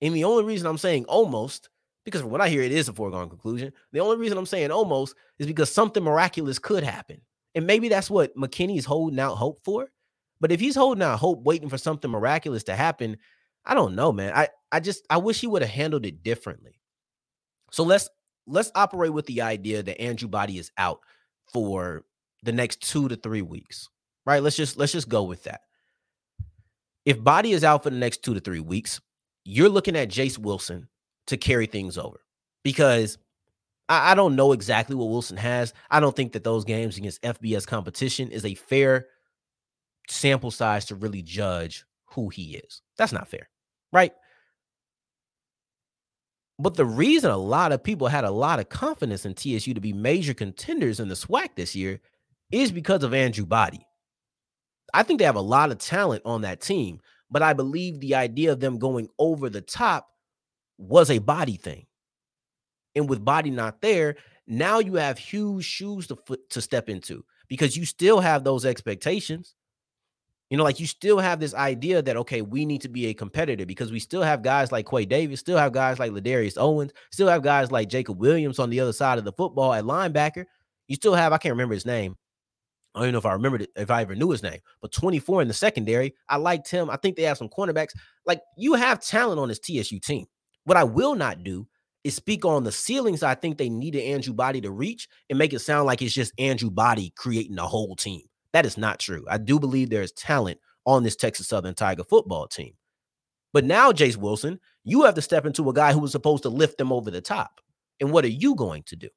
And 0.00 0.14
the 0.14 0.24
only 0.24 0.44
reason 0.44 0.66
I'm 0.66 0.78
saying 0.78 1.06
almost, 1.06 1.68
because 2.04 2.20
from 2.20 2.30
what 2.30 2.40
I 2.40 2.48
hear, 2.48 2.62
it 2.62 2.72
is 2.72 2.88
a 2.88 2.92
foregone 2.92 3.28
conclusion. 3.28 3.72
The 3.92 4.00
only 4.00 4.16
reason 4.16 4.38
I'm 4.38 4.46
saying 4.46 4.70
almost 4.70 5.14
is 5.38 5.46
because 5.46 5.72
something 5.72 6.02
miraculous 6.02 6.58
could 6.58 6.84
happen. 6.84 7.20
And 7.54 7.66
maybe 7.66 7.88
that's 7.88 8.10
what 8.10 8.36
McKinney 8.36 8.78
is 8.78 8.84
holding 8.84 9.18
out 9.18 9.36
hope 9.36 9.64
for. 9.64 9.88
But 10.40 10.52
if 10.52 10.60
he's 10.60 10.76
holding 10.76 11.02
out 11.02 11.18
hope, 11.18 11.42
waiting 11.42 11.68
for 11.68 11.78
something 11.78 12.10
miraculous 12.10 12.64
to 12.64 12.76
happen, 12.76 13.16
I 13.64 13.74
don't 13.74 13.94
know, 13.94 14.12
man. 14.12 14.32
I, 14.34 14.48
I 14.70 14.80
just 14.80 15.04
I 15.08 15.16
wish 15.16 15.40
he 15.40 15.46
would 15.46 15.62
have 15.62 15.70
handled 15.70 16.04
it 16.06 16.22
differently. 16.22 16.78
So 17.72 17.82
let's 17.82 18.08
let's 18.46 18.70
operate 18.74 19.12
with 19.12 19.26
the 19.26 19.42
idea 19.42 19.82
that 19.82 20.00
Andrew 20.00 20.28
Body 20.28 20.58
is 20.58 20.70
out 20.76 21.00
for 21.52 22.04
the 22.42 22.52
next 22.52 22.82
two 22.82 23.08
to 23.08 23.16
three 23.16 23.42
weeks. 23.42 23.88
Right? 24.26 24.42
Let's 24.42 24.56
just 24.56 24.76
let's 24.76 24.92
just 24.92 25.08
go 25.08 25.22
with 25.22 25.44
that. 25.44 25.62
If 27.04 27.22
Body 27.22 27.52
is 27.52 27.64
out 27.64 27.82
for 27.82 27.90
the 27.90 27.96
next 27.96 28.22
two 28.22 28.34
to 28.34 28.40
three 28.40 28.60
weeks, 28.60 29.00
you're 29.46 29.68
looking 29.68 29.96
at 29.96 30.08
Jace 30.08 30.38
Wilson 30.38 30.88
to 31.28 31.36
carry 31.36 31.66
things 31.66 31.96
over 31.96 32.20
because 32.64 33.18
I, 33.88 34.12
I, 34.12 34.14
don't 34.14 34.36
know 34.36 34.52
exactly 34.52 34.96
what 34.96 35.08
Wilson 35.08 35.36
has. 35.36 35.72
I 35.90 36.00
don't 36.00 36.14
think 36.14 36.32
that 36.32 36.44
those 36.44 36.64
games 36.64 36.98
against 36.98 37.22
FBS 37.22 37.66
competition 37.66 38.30
is 38.30 38.44
a 38.44 38.54
fair 38.54 39.06
sample 40.08 40.50
size 40.50 40.84
to 40.86 40.94
really 40.94 41.22
judge 41.22 41.84
who 42.06 42.28
he 42.28 42.56
is. 42.56 42.82
That's 42.98 43.12
not 43.12 43.28
fair, 43.28 43.48
right? 43.92 44.12
But 46.58 46.74
the 46.74 46.86
reason 46.86 47.30
a 47.30 47.36
lot 47.36 47.72
of 47.72 47.82
people 47.82 48.08
had 48.08 48.24
a 48.24 48.30
lot 48.30 48.58
of 48.58 48.68
confidence 48.68 49.26
in 49.26 49.34
TSU 49.34 49.74
to 49.74 49.80
be 49.80 49.92
major 49.92 50.32
contenders 50.32 51.00
in 51.00 51.08
the 51.08 51.14
SWAC 51.14 51.50
this 51.54 51.76
year 51.76 52.00
is 52.50 52.72
because 52.72 53.02
of 53.02 53.12
Andrew 53.12 53.44
Body. 53.44 53.86
I 54.94 55.02
think 55.02 55.18
they 55.18 55.26
have 55.26 55.36
a 55.36 55.40
lot 55.40 55.70
of 55.70 55.78
talent 55.78 56.22
on 56.24 56.42
that 56.42 56.60
team, 56.60 57.00
but 57.30 57.42
I 57.42 57.52
believe 57.52 58.00
the 58.00 58.14
idea 58.14 58.52
of 58.52 58.60
them 58.60 58.78
going 58.78 59.08
over 59.18 59.48
the 59.50 59.60
top 59.60 60.08
was 60.78 61.10
a 61.10 61.18
body 61.18 61.56
thing. 61.56 61.86
And 62.94 63.08
with 63.08 63.24
body 63.24 63.50
not 63.50 63.82
there, 63.82 64.16
now 64.46 64.78
you 64.78 64.94
have 64.94 65.18
huge 65.18 65.64
shoes 65.64 66.06
to 66.06 66.16
to 66.50 66.62
step 66.62 66.88
into 66.88 67.24
because 67.48 67.76
you 67.76 67.84
still 67.84 68.20
have 68.20 68.44
those 68.44 68.64
expectations. 68.64 69.54
You 70.50 70.56
know, 70.56 70.62
like 70.62 70.78
you 70.78 70.86
still 70.86 71.18
have 71.18 71.40
this 71.40 71.54
idea 71.54 72.00
that 72.02 72.16
okay, 72.16 72.40
we 72.40 72.64
need 72.64 72.80
to 72.82 72.88
be 72.88 73.06
a 73.06 73.14
competitor 73.14 73.66
because 73.66 73.90
we 73.90 73.98
still 73.98 74.22
have 74.22 74.42
guys 74.42 74.70
like 74.70 74.86
Quay 74.86 75.04
Davis, 75.04 75.40
still 75.40 75.58
have 75.58 75.72
guys 75.72 75.98
like 75.98 76.12
Ladarius 76.12 76.56
Owens, 76.56 76.92
still 77.10 77.28
have 77.28 77.42
guys 77.42 77.72
like 77.72 77.88
Jacob 77.88 78.18
Williams 78.18 78.60
on 78.60 78.70
the 78.70 78.80
other 78.80 78.92
side 78.92 79.18
of 79.18 79.24
the 79.24 79.32
football 79.32 79.74
at 79.74 79.84
linebacker. 79.84 80.44
You 80.86 80.94
still 80.94 81.14
have, 81.14 81.32
I 81.32 81.38
can't 81.38 81.54
remember 81.54 81.74
his 81.74 81.84
name, 81.84 82.16
I 82.96 83.02
don't 83.02 83.12
know 83.12 83.18
if 83.18 83.26
I 83.26 83.34
remembered 83.34 83.68
if 83.76 83.90
I 83.90 84.02
ever 84.02 84.14
knew 84.14 84.30
his 84.30 84.42
name, 84.42 84.60
but 84.80 84.90
24 84.90 85.42
in 85.42 85.48
the 85.48 85.54
secondary. 85.54 86.14
I 86.28 86.36
liked 86.38 86.70
him. 86.70 86.88
I 86.88 86.96
think 86.96 87.16
they 87.16 87.24
have 87.24 87.36
some 87.36 87.50
cornerbacks. 87.50 87.92
Like 88.24 88.40
you 88.56 88.74
have 88.74 89.00
talent 89.00 89.38
on 89.38 89.48
this 89.48 89.58
TSU 89.58 90.00
team. 90.00 90.26
What 90.64 90.78
I 90.78 90.84
will 90.84 91.14
not 91.14 91.44
do 91.44 91.68
is 92.04 92.14
speak 92.14 92.44
on 92.44 92.64
the 92.64 92.72
ceilings 92.72 93.22
I 93.22 93.34
think 93.34 93.58
they 93.58 93.68
needed 93.68 94.02
Andrew 94.02 94.32
Body 94.32 94.60
to 94.62 94.70
reach 94.70 95.08
and 95.28 95.38
make 95.38 95.52
it 95.52 95.58
sound 95.58 95.86
like 95.86 96.00
it's 96.00 96.14
just 96.14 96.32
Andrew 96.38 96.70
Body 96.70 97.12
creating 97.16 97.56
the 97.56 97.66
whole 97.66 97.96
team. 97.96 98.22
That 98.52 98.64
is 98.64 98.78
not 98.78 98.98
true. 98.98 99.24
I 99.28 99.38
do 99.38 99.60
believe 99.60 99.90
there 99.90 100.02
is 100.02 100.12
talent 100.12 100.58
on 100.86 101.02
this 101.02 101.16
Texas 101.16 101.48
Southern 101.48 101.74
Tiger 101.74 102.04
football 102.04 102.46
team. 102.46 102.72
But 103.52 103.64
now, 103.64 103.92
Jace 103.92 104.16
Wilson, 104.16 104.60
you 104.84 105.02
have 105.02 105.14
to 105.14 105.22
step 105.22 105.44
into 105.44 105.68
a 105.68 105.74
guy 105.74 105.92
who 105.92 105.98
was 105.98 106.12
supposed 106.12 106.44
to 106.44 106.48
lift 106.48 106.78
them 106.78 106.92
over 106.92 107.10
the 107.10 107.20
top. 107.20 107.60
And 108.00 108.12
what 108.12 108.24
are 108.24 108.28
you 108.28 108.54
going 108.54 108.84
to 108.84 108.96
do? 108.96 109.08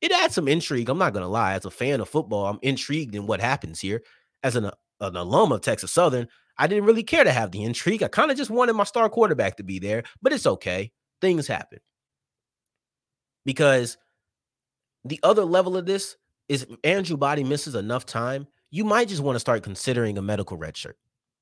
It 0.00 0.12
adds 0.12 0.34
some 0.34 0.48
intrigue. 0.48 0.88
I'm 0.88 0.98
not 0.98 1.12
gonna 1.12 1.28
lie. 1.28 1.54
As 1.54 1.64
a 1.64 1.70
fan 1.70 2.00
of 2.00 2.08
football, 2.08 2.46
I'm 2.46 2.58
intrigued 2.62 3.14
in 3.14 3.26
what 3.26 3.40
happens 3.40 3.80
here. 3.80 4.02
As 4.42 4.56
an, 4.56 4.70
an 5.00 5.16
alum 5.16 5.52
of 5.52 5.60
Texas 5.60 5.92
Southern, 5.92 6.28
I 6.58 6.66
didn't 6.66 6.84
really 6.84 7.02
care 7.02 7.24
to 7.24 7.32
have 7.32 7.50
the 7.50 7.62
intrigue. 7.62 8.02
I 8.02 8.08
kind 8.08 8.30
of 8.30 8.36
just 8.36 8.50
wanted 8.50 8.74
my 8.74 8.84
star 8.84 9.08
quarterback 9.08 9.56
to 9.56 9.62
be 9.62 9.78
there, 9.78 10.02
but 10.20 10.32
it's 10.32 10.46
okay. 10.46 10.92
Things 11.20 11.46
happen. 11.46 11.78
Because 13.44 13.96
the 15.04 15.20
other 15.22 15.44
level 15.44 15.76
of 15.76 15.86
this 15.86 16.16
is 16.48 16.66
Andrew 16.84 17.16
Body 17.16 17.44
misses 17.44 17.74
enough 17.74 18.06
time, 18.06 18.46
you 18.70 18.84
might 18.84 19.08
just 19.08 19.22
want 19.22 19.36
to 19.36 19.40
start 19.40 19.62
considering 19.62 20.18
a 20.18 20.22
medical 20.22 20.56
red 20.56 20.76
shirt. 20.76 20.96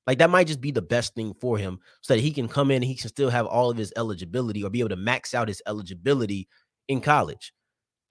Like 0.07 0.17
that 0.17 0.29
might 0.29 0.47
just 0.47 0.61
be 0.61 0.71
the 0.71 0.81
best 0.81 1.13
thing 1.13 1.33
for 1.39 1.57
him 1.57 1.79
so 2.01 2.15
that 2.15 2.21
he 2.21 2.31
can 2.31 2.47
come 2.47 2.71
in 2.71 2.77
and 2.77 2.85
he 2.85 2.95
can 2.95 3.09
still 3.09 3.29
have 3.29 3.45
all 3.45 3.69
of 3.69 3.77
his 3.77 3.93
eligibility 3.95 4.63
or 4.63 4.69
be 4.69 4.79
able 4.79 4.89
to 4.89 4.95
max 4.95 5.33
out 5.33 5.47
his 5.47 5.61
eligibility 5.67 6.47
in 6.87 7.01
college. 7.01 7.53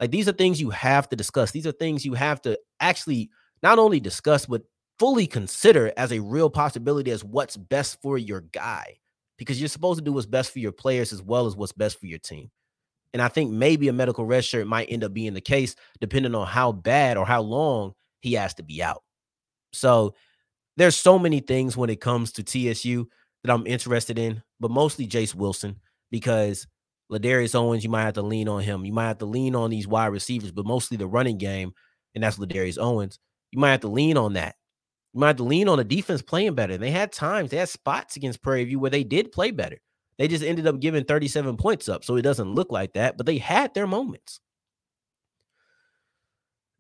Like 0.01 0.11
these 0.11 0.29
are 0.29 0.33
things 0.33 0.61
you 0.61 0.71
have 0.71 1.09
to 1.11 1.17
discuss. 1.17 1.51
These 1.51 1.67
are 1.67 1.73
things 1.73 2.05
you 2.05 2.15
have 2.15 2.41
to 2.43 2.59
actually 2.81 3.31
not 3.63 3.79
only 3.79 4.01
discuss, 4.01 4.47
but 4.47 4.63
fully 4.99 5.27
consider 5.27 5.93
as 5.97 6.13
a 6.13 6.21
real 6.21 6.51
possibility 6.51 7.11
as 7.11 7.23
what's 7.23 7.57
best 7.57 8.01
for 8.01 8.17
your 8.17 8.41
guy. 8.41 8.97
Because 9.37 9.61
you're 9.61 9.69
supposed 9.69 9.99
to 9.99 10.05
do 10.05 10.13
what's 10.13 10.27
best 10.27 10.53
for 10.53 10.59
your 10.59 10.73
players 10.73 11.13
as 11.13 11.23
well 11.23 11.47
as 11.47 11.57
what's 11.57 11.73
best 11.73 12.01
for 12.01 12.07
your 12.07 12.19
team. 12.19 12.51
And 13.13 13.21
I 13.23 13.29
think 13.29 13.51
maybe 13.51 13.89
a 13.89 13.93
medical 13.93 14.25
red 14.25 14.45
shirt 14.45 14.67
might 14.67 14.91
end 14.91 15.05
up 15.05 15.13
being 15.13 15.35
the 15.35 15.41
case, 15.41 15.75
depending 16.01 16.35
on 16.35 16.47
how 16.47 16.73
bad 16.73 17.17
or 17.17 17.27
how 17.27 17.43
long 17.43 17.95
he 18.21 18.35
has 18.35 18.55
to 18.55 18.63
be 18.63 18.83
out. 18.83 19.03
So 19.73 20.15
there's 20.77 20.97
so 20.97 21.19
many 21.19 21.41
things 21.41 21.77
when 21.77 21.91
it 21.91 22.01
comes 22.01 22.33
to 22.33 22.43
TSU 22.43 23.09
that 23.43 23.53
I'm 23.53 23.67
interested 23.67 24.19
in, 24.19 24.43
but 24.61 24.71
mostly 24.71 25.07
Jace 25.07 25.35
Wilson, 25.35 25.77
because 26.11 26.67
Ladarius 27.11 27.55
Owens, 27.55 27.83
you 27.83 27.91
might 27.91 28.05
have 28.05 28.15
to 28.15 28.23
lean 28.23 28.49
on 28.49 28.63
him. 28.63 28.85
You 28.85 28.93
might 28.93 29.09
have 29.09 29.19
to 29.19 29.27
lean 29.27 29.55
on 29.55 29.71
these 29.71 29.89
wide 29.89 30.07
receivers, 30.07 30.53
but 30.53 30.67
mostly 30.67 30.97
the 30.97 31.07
running 31.07 31.39
game, 31.39 31.73
and 32.15 32.23
that's 32.23 32.39
Ladarius 32.39 32.79
Owens. 32.79 33.19
You 33.51 33.59
might 33.59 33.73
have 33.73 33.81
to 33.81 33.89
lean 33.89 34.17
on 34.17 34.35
that. 34.35 34.55
You 35.13 35.21
might 35.21 35.29
have 35.29 35.37
to 35.37 35.45
lean 35.45 35.69
on 35.69 35.79
the 35.79 35.85
defense 35.85 36.23
playing 36.23 36.55
better. 36.55 36.79
They 36.79 36.93
had 36.93 37.13
times, 37.13 37.51
they 37.51 37.57
had 37.57 37.69
spots 37.69 38.17
against 38.17 38.43
Prairie 38.43 38.65
View 38.65 38.79
where 38.79 38.91
they 38.91 39.03
did 39.03 39.33
play 39.33 39.51
better. 39.51 39.79
They 40.19 40.29
just 40.29 40.45
ended 40.45 40.67
up 40.67 40.81
giving 40.81 41.05
37 41.05 41.57
points 41.57 41.89
up, 41.89 42.05
so 42.05 42.17
it 42.17 42.23
doesn't 42.23 42.55
look 42.55 42.71
like 42.71 42.93
that, 42.93 43.17
but 43.17 43.27
they 43.27 43.39
had 43.39 43.75
their 43.75 43.87
moments. 43.87 44.39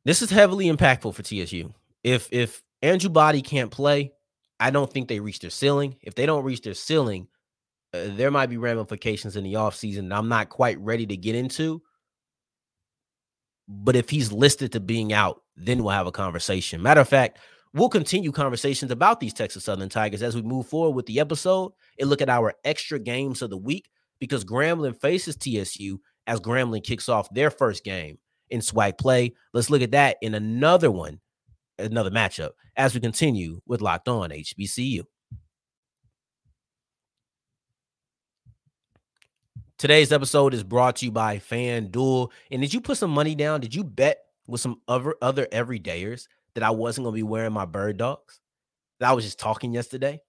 This 0.05 0.23
is 0.23 0.31
heavily 0.31 0.66
impactful 0.66 1.14
for 1.14 1.23
TSU. 1.23 1.73
If 2.05 2.29
if 2.31 2.62
Andrew 2.83 3.11
Body 3.11 3.43
can't 3.43 3.71
play, 3.71 4.12
I 4.59 4.71
don't 4.71 4.90
think 4.93 5.09
they 5.09 5.21
reach 5.21 5.40
their 5.40 5.51
ceiling. 5.51 5.97
If 6.03 6.14
they 6.14 6.27
don't 6.27 6.45
reach 6.45 6.62
their 6.62 6.75
ceiling, 6.75 7.29
uh, 7.92 8.09
there 8.11 8.31
might 8.31 8.48
be 8.48 8.57
ramifications 8.57 9.37
in 9.37 9.44
the 9.44 9.55
offseason 9.55 10.09
that 10.09 10.18
I'm 10.18 10.29
not 10.29 10.48
quite 10.48 10.79
ready 10.81 11.07
to 11.07 11.16
get 11.16 11.35
into. 11.35 11.83
But 13.68 13.96
if 13.96 14.11
he's 14.11 14.33
listed 14.33 14.72
to 14.72 14.81
being 14.81 15.12
out, 15.12 15.42
then 15.57 15.83
we'll 15.83 15.94
have 15.94 16.07
a 16.07 16.12
conversation. 16.12 16.83
Matter 16.83 17.00
of 17.00 17.09
fact, 17.09 17.38
we'll 17.72 17.88
continue 17.88 18.33
conversations 18.33 18.90
about 18.90 19.20
these 19.20 19.33
Texas 19.33 19.64
Southern 19.64 19.88
Tigers 19.88 20.22
as 20.22 20.35
we 20.35 20.42
move 20.42 20.66
forward 20.66 20.96
with 20.96 21.07
the 21.07 21.20
episode 21.20 21.72
and 21.98 22.11
look 22.11 22.20
at 22.20 22.29
our 22.29 22.55
extra 22.64 22.98
games 22.98 23.42
of 23.42 23.50
the 23.50 23.57
week 23.57 23.88
because 24.18 24.44
Grambling 24.44 25.00
faces 25.00 25.37
TSU 25.37 26.00
as 26.26 26.40
Grambling 26.40 26.85
kicks 26.85 27.09
off 27.09 27.33
their 27.33 27.50
first 27.50 27.85
game 27.85 28.18
in 28.50 28.61
SWAC 28.61 28.98
play. 28.98 29.35
Let's 29.55 29.70
look 29.70 29.83
at 29.83 29.92
that 29.92 30.16
in 30.20 30.35
another 30.35 30.90
one 30.90 31.20
another 31.79 32.11
matchup 32.11 32.50
as 32.76 32.94
we 32.94 33.00
continue 33.00 33.61
with 33.66 33.81
Locked 33.81 34.09
On 34.09 34.31
HBCU. 34.31 35.03
Today's 39.81 40.12
episode 40.12 40.53
is 40.53 40.62
brought 40.62 40.97
to 40.97 41.07
you 41.07 41.11
by 41.11 41.38
FanDuel. 41.38 42.31
And 42.51 42.61
did 42.61 42.75
you 42.75 42.83
put 42.83 42.99
some 42.99 43.11
money 43.11 43.35
down? 43.35 43.62
Did 43.62 43.75
you 43.75 43.83
bet 43.83 44.19
with 44.47 44.61
some 44.61 44.83
other 44.87 45.14
other 45.23 45.47
everydayers 45.47 46.29
that 46.53 46.62
I 46.62 46.69
wasn't 46.69 47.07
gonna 47.07 47.14
be 47.14 47.23
wearing 47.23 47.55
my 47.55 47.64
bird 47.64 47.97
dogs? 47.97 48.40
That 48.99 49.09
I 49.09 49.14
was 49.14 49.25
just 49.25 49.38
talking 49.38 49.73
yesterday. 49.73 50.21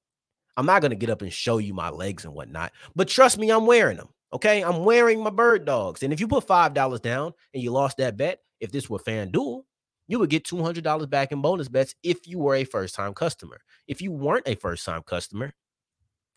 I'm 0.55 0.65
not 0.65 0.81
gonna 0.81 0.95
get 0.95 1.09
up 1.09 1.21
and 1.21 1.33
show 1.33 1.57
you 1.57 1.73
my 1.73 1.89
legs 1.89 2.23
and 2.23 2.33
whatnot, 2.33 2.71
but 2.95 3.09
trust 3.09 3.37
me, 3.37 3.49
I'm 3.51 3.65
wearing 3.65 3.97
them. 3.97 4.07
Okay, 4.31 4.63
I'm 4.63 4.85
wearing 4.85 5.21
my 5.21 5.31
bird 5.31 5.65
dogs. 5.65 6.01
And 6.01 6.13
if 6.13 6.21
you 6.21 6.29
put 6.29 6.47
five 6.47 6.73
dollars 6.73 7.01
down 7.01 7.33
and 7.53 7.61
you 7.61 7.71
lost 7.71 7.97
that 7.97 8.15
bet, 8.15 8.39
if 8.61 8.71
this 8.71 8.89
were 8.89 8.99
FanDuel, 8.99 9.63
you 10.07 10.17
would 10.17 10.29
get 10.29 10.45
$200 10.45 11.09
back 11.09 11.33
in 11.33 11.41
bonus 11.41 11.67
bets 11.67 11.93
if 12.03 12.25
you 12.25 12.39
were 12.39 12.55
a 12.55 12.63
first 12.63 12.95
time 12.95 13.13
customer. 13.13 13.59
If 13.85 14.01
you 14.01 14.13
weren't 14.13 14.47
a 14.47 14.55
first 14.55 14.85
time 14.85 15.03
customer, 15.03 15.53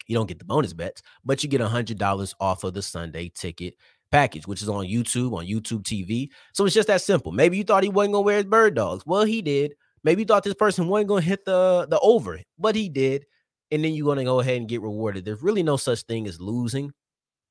you 0.07 0.15
don't 0.17 0.27
get 0.27 0.39
the 0.39 0.45
bonus 0.45 0.73
bets, 0.73 1.03
but 1.25 1.43
you 1.43 1.49
get 1.49 1.61
$100 1.61 2.35
off 2.41 2.65
of 2.65 2.75
the 2.75 2.83
Sunday 2.83 3.31
ticket 3.35 3.75
package, 4.11 4.47
which 4.47 4.63
is 4.63 4.69
on 4.69 4.87
YouTube, 4.87 5.33
on 5.33 5.47
YouTube 5.47 5.83
TV. 5.83 6.29
So 6.53 6.65
it's 6.65 6.75
just 6.75 6.89
that 6.89 7.03
simple. 7.03 7.33
Maybe 7.33 7.57
you 7.57 7.65
thought 7.65 7.83
he 7.83 7.89
wasn't 7.89 8.13
going 8.13 8.23
to 8.23 8.27
wear 8.27 8.37
his 8.37 8.47
bird 8.47 8.75
dogs. 8.75 9.05
Well, 9.07 9.25
he 9.25 9.43
did. 9.43 9.75
Maybe 10.05 10.23
you 10.23 10.27
thought 10.27 10.45
this 10.45 10.55
person 10.55 10.87
wasn't 10.87 11.09
going 11.09 11.23
to 11.23 11.29
hit 11.29 11.45
the, 11.45 11.87
the 11.91 11.99
over, 12.01 12.41
but 12.59 12.77
he 12.77 12.89
did. 12.89 13.27
And 13.71 13.83
then 13.83 13.93
you're 13.93 14.05
going 14.05 14.19
to 14.19 14.25
go 14.25 14.41
ahead 14.41 14.59
and 14.59 14.69
get 14.69 14.83
rewarded. 14.83 15.25
There's 15.25 15.43
really 15.43 15.63
no 15.63 15.77
such 15.77 16.03
thing 16.03 16.29
as 16.29 16.41
losing 16.41 16.93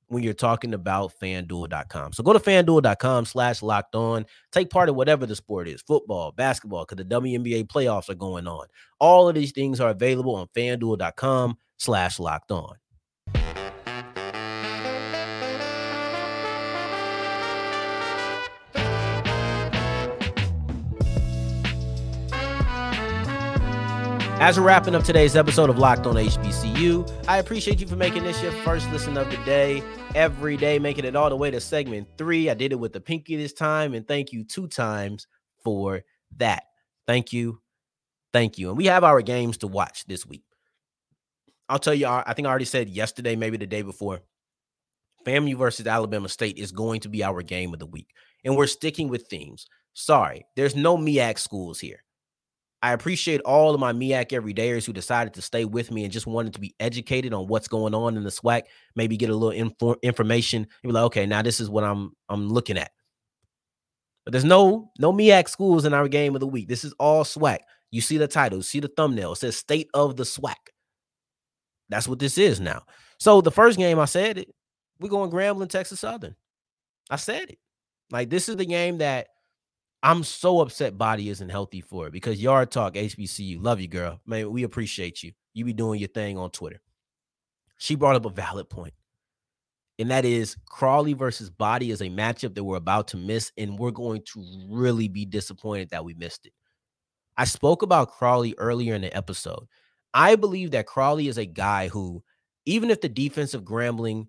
when 0.08 0.24
you're 0.24 0.34
talking 0.34 0.74
about 0.74 1.12
fanduel.com. 1.20 2.14
So 2.14 2.24
go 2.24 2.34
to 2.34 2.40
fanduel.com 2.40 3.26
slash 3.26 3.62
locked 3.62 3.96
on. 3.96 4.26
Take 4.52 4.70
part 4.70 4.88
in 4.88 4.96
whatever 4.96 5.26
the 5.26 5.36
sport 5.36 5.68
is 5.68 5.82
football, 5.82 6.32
basketball, 6.32 6.86
because 6.86 7.04
the 7.04 7.16
WNBA 7.16 7.68
playoffs 7.68 8.10
are 8.10 8.16
going 8.16 8.48
on. 8.48 8.68
All 9.00 9.28
of 9.28 9.36
these 9.36 9.52
things 9.52 9.82
are 9.82 9.90
available 9.90 10.36
on 10.36 10.48
fanduel.com 10.56 11.58
slash 11.84 12.20
locked 12.20 12.52
on. 12.52 12.76
As 24.40 24.60
we're 24.60 24.66
wrapping 24.66 24.94
up 24.94 25.06
today's 25.06 25.38
episode 25.38 25.70
of 25.70 25.78
Locked 25.78 26.06
On 26.06 26.16
HBCU, 26.16 27.10
I 27.30 27.38
appreciate 27.38 27.80
you 27.80 27.88
for 27.88 27.96
making 27.96 28.24
this 28.24 28.44
your 28.44 28.52
first 28.52 28.92
listen 28.92 29.16
of 29.16 29.32
the 29.32 29.38
day. 29.46 29.82
Every 30.16 30.58
day, 30.58 30.80
making 30.80 31.06
it 31.06 31.16
all 31.16 31.30
the 31.30 31.38
way 31.38 31.50
to 31.50 31.62
segment 31.62 32.10
three. 32.18 32.50
I 32.50 32.54
did 32.54 32.74
it 32.74 32.76
with 32.76 32.92
the 32.92 33.00
pinky 33.00 33.38
this 33.38 33.54
time, 33.54 33.94
and 33.94 34.06
thank 34.06 34.34
you 34.34 34.44
two 34.44 34.68
times 34.68 35.28
for 35.64 36.04
that. 36.38 36.64
Thank 37.08 37.32
you. 37.32 37.62
Thank 38.34 38.58
you. 38.58 38.68
And 38.68 38.78
we 38.78 38.88
have 38.88 39.06
our 39.06 39.22
games 39.22 39.60
to 39.60 39.68
watch 39.68 40.04
this 40.08 40.26
week. 40.26 40.44
I'll 41.70 41.80
tell 41.80 41.94
you, 41.94 42.08
I 42.08 42.34
think 42.34 42.48
I 42.48 42.50
already 42.50 42.66
said 42.66 42.90
yesterday, 42.90 43.36
maybe 43.36 43.58
the 43.58 43.68
day 43.68 43.82
before. 43.82 44.22
FAMU 45.26 45.58
versus 45.58 45.88
Alabama 45.88 46.28
State 46.28 46.58
is 46.58 46.72
going 46.72 47.00
to 47.02 47.10
be 47.10 47.24
our 47.24 47.42
game 47.42 47.74
of 47.74 47.80
the 47.80 47.86
week. 47.86 48.10
And 48.44 48.58
we're 48.58 48.68
sticking 48.68 49.08
with 49.08 49.28
themes. 49.28 49.66
Sorry, 49.94 50.46
there's 50.56 50.76
no 50.76 50.98
MEAC 50.98 51.40
schools 51.40 51.80
here. 51.80 52.04
I 52.82 52.92
appreciate 52.92 53.40
all 53.42 53.74
of 53.74 53.80
my 53.80 53.94
MEAC 53.94 54.32
everydayers 54.32 54.86
who 54.86 54.92
decided 54.92 55.34
to 55.36 55.42
stay 55.42 55.64
with 55.64 55.90
me 55.90 56.04
and 56.04 56.12
just 56.12 56.28
wanted 56.28 56.54
to 56.56 56.60
be 56.60 56.76
educated 56.82 57.34
on 57.34 57.48
what's 57.48 57.70
going 57.70 57.96
on 57.96 58.18
in 58.18 58.24
the 58.24 58.30
SWAC, 58.30 58.64
maybe 58.94 59.16
get 59.16 59.30
a 59.30 59.36
little 59.36 59.58
info- 59.58 59.96
information 60.04 60.68
and 60.84 60.90
be 60.90 60.92
like, 60.92 61.06
okay, 61.06 61.26
now 61.26 61.42
this 61.42 61.62
is 61.62 61.70
what 61.70 61.86
I'm 61.86 62.12
I'm 62.28 62.50
looking 62.50 62.78
at. 62.78 62.92
But 64.26 64.34
there's 64.34 64.44
no 64.44 64.92
no 65.00 65.14
MEAC 65.14 65.48
schools 65.48 65.86
in 65.86 65.94
our 65.94 66.10
game 66.10 66.36
of 66.36 66.42
the 66.42 66.48
week. 66.48 66.68
This 66.68 66.84
is 66.84 66.94
all 67.00 67.24
SWAC. 67.24 67.60
You 67.92 68.02
see 68.02 68.18
the 68.18 68.28
title, 68.28 68.62
see 68.62 68.82
the 68.82 68.90
thumbnail. 68.90 69.32
It 69.32 69.38
says 69.38 69.56
State 69.56 69.88
of 69.94 70.18
the 70.18 70.24
SWAC. 70.24 70.56
That's 71.94 72.08
what 72.08 72.18
this 72.18 72.40
is 72.40 72.60
now. 72.60 72.82
So 73.20 73.40
the 73.40 73.52
first 73.52 73.78
game 73.78 74.00
I 74.00 74.06
said 74.06 74.40
it, 74.40 74.50
we're 75.00 75.10
going 75.10 75.30
Grambling, 75.30 75.70
Texas 75.70 76.00
Southern. 76.00 76.36
I 77.12 77.18
said 77.18 77.52
it. 77.52 77.60
Like 78.10 78.32
this 78.32 78.50
is 78.50 78.56
the 78.56 78.66
game 78.66 78.98
that 78.98 79.28
I'm 80.02 80.24
so 80.24 80.62
upset 80.62 80.98
body 80.98 81.30
isn't 81.30 81.50
healthy 81.50 81.82
for 81.82 82.08
it 82.08 82.14
because 82.14 82.42
Yard 82.42 82.72
Talk 82.72 82.96
HBCU, 82.96 83.64
love 83.64 83.80
you, 83.80 83.88
girl. 83.88 84.20
Man, 84.26 84.50
we 84.52 84.64
appreciate 84.64 85.22
you. 85.22 85.34
You 85.54 85.66
be 85.66 85.74
doing 85.74 86.00
your 86.00 86.10
thing 86.10 86.36
on 86.40 86.50
Twitter. 86.50 86.82
She 87.78 87.94
brought 87.94 88.16
up 88.16 88.26
a 88.26 88.30
valid 88.32 88.72
point, 88.72 88.94
and 90.00 90.10
that 90.10 90.26
is 90.26 90.58
Crawley 90.66 91.14
versus 91.14 91.52
Body 91.52 91.92
is 91.92 92.02
a 92.02 92.06
matchup 92.06 92.56
that 92.56 92.64
we're 92.64 92.78
about 92.78 93.08
to 93.10 93.18
miss, 93.18 93.52
and 93.56 93.78
we're 93.78 93.92
going 93.92 94.24
to 94.34 94.44
really 94.68 95.10
be 95.10 95.26
disappointed 95.26 95.92
that 95.92 96.04
we 96.04 96.16
missed 96.16 96.48
it. 96.48 96.54
I 97.38 97.46
spoke 97.46 97.84
about 97.84 98.12
Crawley 98.12 98.56
earlier 98.58 98.96
in 98.96 99.02
the 99.02 99.16
episode. 99.16 99.68
I 100.14 100.36
believe 100.36 100.72
that 100.72 100.88
Crawley 100.88 101.28
is 101.28 101.38
a 101.38 101.46
guy 101.46 101.88
who, 101.88 102.24
even 102.66 102.90
if 102.90 103.02
the 103.02 103.10
defensive 103.10 103.64
Grambling 103.64 104.28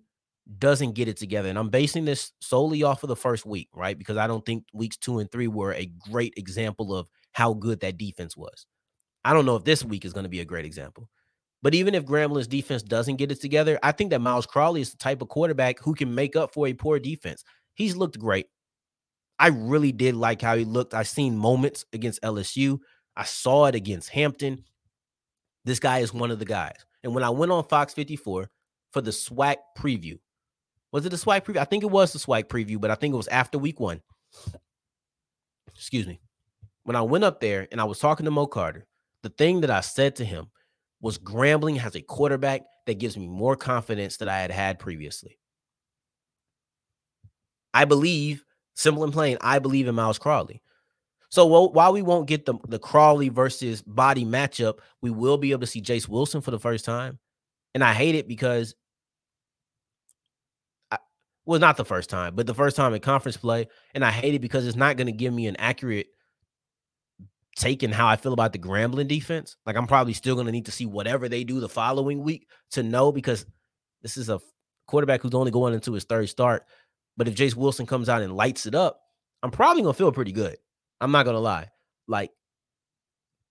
doesn't 0.59 0.93
get 0.93 1.07
it 1.07 1.17
together. 1.17 1.49
And 1.49 1.57
I'm 1.57 1.69
basing 1.69 2.05
this 2.05 2.31
solely 2.39 2.83
off 2.83 3.03
of 3.03 3.09
the 3.09 3.15
first 3.15 3.45
week, 3.45 3.69
right? 3.73 3.97
Because 3.97 4.17
I 4.17 4.27
don't 4.27 4.45
think 4.45 4.65
weeks 4.73 4.97
two 4.97 5.19
and 5.19 5.31
three 5.31 5.47
were 5.47 5.73
a 5.73 5.91
great 6.11 6.33
example 6.37 6.95
of 6.95 7.07
how 7.31 7.53
good 7.53 7.79
that 7.81 7.97
defense 7.97 8.37
was. 8.37 8.65
I 9.23 9.33
don't 9.33 9.45
know 9.45 9.55
if 9.55 9.63
this 9.63 9.83
week 9.83 10.05
is 10.05 10.13
going 10.13 10.23
to 10.23 10.29
be 10.29 10.41
a 10.41 10.45
great 10.45 10.65
example. 10.65 11.09
But 11.63 11.73
even 11.73 11.95
if 11.95 12.05
Grambling's 12.05 12.47
defense 12.47 12.83
doesn't 12.83 13.15
get 13.15 13.31
it 13.31 13.41
together, 13.41 13.79
I 13.81 13.91
think 13.91 14.11
that 14.11 14.21
Myles 14.21 14.45
Crawley 14.45 14.81
is 14.81 14.91
the 14.91 14.97
type 14.97 15.21
of 15.21 15.29
quarterback 15.29 15.79
who 15.79 15.95
can 15.95 16.13
make 16.13 16.35
up 16.35 16.53
for 16.53 16.67
a 16.67 16.73
poor 16.73 16.99
defense. 16.99 17.43
He's 17.73 17.95
looked 17.95 18.19
great. 18.19 18.45
I 19.39 19.47
really 19.47 19.91
did 19.91 20.15
like 20.15 20.41
how 20.41 20.55
he 20.55 20.63
looked. 20.63 20.93
I've 20.93 21.07
seen 21.07 21.37
moments 21.37 21.85
against 21.91 22.21
LSU. 22.21 22.77
I 23.17 23.23
saw 23.23 23.65
it 23.65 23.73
against 23.73 24.09
Hampton. 24.09 24.63
This 25.65 25.79
guy 25.79 25.99
is 25.99 26.13
one 26.13 26.31
of 26.31 26.39
the 26.39 26.45
guys. 26.45 26.85
And 27.03 27.13
when 27.13 27.23
I 27.23 27.29
went 27.29 27.51
on 27.51 27.63
Fox 27.63 27.93
54 27.93 28.49
for 28.91 29.01
the 29.01 29.11
SWAC 29.11 29.57
preview, 29.77 30.19
was 30.91 31.05
it 31.05 31.09
the 31.09 31.17
SWAC 31.17 31.43
preview? 31.43 31.57
I 31.57 31.65
think 31.65 31.83
it 31.83 31.91
was 31.91 32.13
the 32.13 32.19
SWAC 32.19 32.45
preview, 32.45 32.79
but 32.79 32.91
I 32.91 32.95
think 32.95 33.13
it 33.13 33.17
was 33.17 33.27
after 33.27 33.57
week 33.57 33.79
one. 33.79 34.01
Excuse 35.75 36.07
me. 36.07 36.21
When 36.83 36.95
I 36.95 37.01
went 37.01 37.23
up 37.23 37.41
there 37.41 37.67
and 37.71 37.81
I 37.81 37.83
was 37.83 37.99
talking 37.99 38.25
to 38.25 38.31
Mo 38.31 38.45
Carter, 38.45 38.85
the 39.23 39.29
thing 39.29 39.61
that 39.61 39.71
I 39.71 39.81
said 39.81 40.15
to 40.17 40.25
him 40.25 40.47
was 41.01 41.17
Grambling 41.17 41.77
has 41.77 41.95
a 41.95 42.01
quarterback 42.01 42.61
that 42.85 42.99
gives 42.99 43.17
me 43.17 43.27
more 43.27 43.55
confidence 43.55 44.17
that 44.17 44.29
I 44.29 44.39
had 44.39 44.51
had 44.51 44.79
previously. 44.79 45.39
I 47.73 47.85
believe, 47.85 48.45
simple 48.75 49.03
and 49.03 49.11
plain, 49.11 49.37
I 49.41 49.59
believe 49.59 49.87
in 49.87 49.95
Myles 49.95 50.19
Crawley. 50.19 50.61
So 51.35 51.45
while 51.47 51.91
we 51.91 52.01
won't 52.01 52.29
get 52.29 52.45
the, 52.45 52.53
the 52.69 52.79
Crawley 52.79 53.27
versus 53.27 53.81
body 53.81 54.23
matchup, 54.23 54.79
we 55.01 55.11
will 55.11 55.37
be 55.37 55.51
able 55.51 55.59
to 55.59 55.67
see 55.67 55.81
Jace 55.81 56.07
Wilson 56.07 56.39
for 56.39 56.49
the 56.49 56.59
first 56.61 56.85
time. 56.85 57.19
And 57.73 57.83
I 57.83 57.91
hate 57.91 58.15
it 58.15 58.25
because 58.25 58.73
I, 60.89 60.97
well, 61.45 61.59
not 61.59 61.75
the 61.75 61.83
first 61.83 62.09
time, 62.09 62.35
but 62.35 62.47
the 62.47 62.53
first 62.53 62.77
time 62.77 62.93
in 62.93 63.01
conference 63.01 63.35
play. 63.35 63.67
And 63.93 64.05
I 64.05 64.11
hate 64.11 64.33
it 64.33 64.39
because 64.39 64.65
it's 64.65 64.77
not 64.77 64.95
going 64.95 65.07
to 65.07 65.11
give 65.11 65.33
me 65.33 65.47
an 65.47 65.57
accurate 65.57 66.07
take 67.57 67.83
in 67.83 67.91
how 67.91 68.07
I 68.07 68.15
feel 68.15 68.31
about 68.31 68.53
the 68.53 68.59
Grambling 68.59 69.09
defense. 69.09 69.57
Like 69.65 69.75
I'm 69.75 69.87
probably 69.87 70.13
still 70.13 70.35
going 70.35 70.45
to 70.45 70.53
need 70.53 70.67
to 70.67 70.71
see 70.71 70.85
whatever 70.85 71.27
they 71.27 71.43
do 71.43 71.59
the 71.59 71.67
following 71.67 72.23
week 72.23 72.47
to 72.71 72.81
know 72.81 73.11
because 73.11 73.45
this 74.01 74.15
is 74.15 74.29
a 74.29 74.39
quarterback 74.87 75.21
who's 75.21 75.35
only 75.35 75.51
going 75.51 75.73
into 75.73 75.91
his 75.91 76.05
third 76.05 76.29
start. 76.29 76.63
But 77.17 77.27
if 77.27 77.35
Jace 77.35 77.55
Wilson 77.55 77.87
comes 77.87 78.07
out 78.07 78.21
and 78.21 78.37
lights 78.37 78.65
it 78.67 78.73
up, 78.73 79.01
I'm 79.43 79.51
probably 79.51 79.81
going 79.81 79.93
to 79.93 79.97
feel 79.97 80.13
pretty 80.13 80.31
good. 80.31 80.55
I'm 81.01 81.11
not 81.11 81.23
to 81.23 81.39
lie. 81.39 81.69
Like 82.07 82.31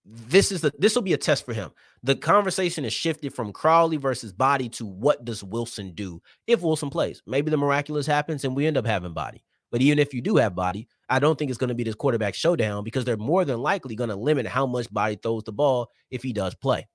this 0.05 0.53
is 0.53 0.61
the 0.61 0.73
this 0.79 0.95
will 0.95 1.03
be 1.03 1.15
a 1.15 1.19
test 1.19 1.47
for 1.47 1.55
him. 1.55 1.71
The 2.03 2.15
conversation 2.15 2.85
has 2.85 2.93
shifted 2.93 3.35
from 3.35 3.53
Crawley 3.53 3.97
versus 3.97 4.33
Body 4.33 4.69
to 4.71 4.85
what 4.85 5.25
does 5.25 5.43
Wilson 5.43 5.93
do 5.95 6.21
if 6.47 6.63
Wilson 6.63 6.91
plays? 6.91 7.23
Maybe 7.27 7.51
the 7.51 7.57
miraculous 7.57 8.07
happens 8.07 8.45
and 8.45 8.55
we 8.55 8.67
end 8.67 8.77
up 8.77 8.87
having 8.87 9.15
Body. 9.15 9.45
But 9.73 9.81
even 9.81 9.99
if 9.99 10.15
you 10.15 10.21
do 10.21 10.37
have 10.37 10.55
Body, 10.55 10.89
I 11.09 11.19
don't 11.19 11.39
think 11.39 11.51
it's 11.51 11.59
going 11.59 11.69
to 11.69 11.75
be 11.75 11.83
this 11.83 11.95
quarterback 11.95 12.35
showdown 12.35 12.85
because 12.85 13.05
they're 13.05 13.17
more 13.17 13.45
than 13.45 13.59
likely 13.59 13.97
going 13.97 14.11
to 14.11 14.17
limit 14.17 14.47
how 14.47 14.67
much 14.67 14.93
Body 14.93 15.19
throws 15.21 15.45
the 15.45 15.53
ball 15.53 15.91
if 16.11 16.23
he 16.23 16.33
does 16.33 16.55
play. 16.55 16.87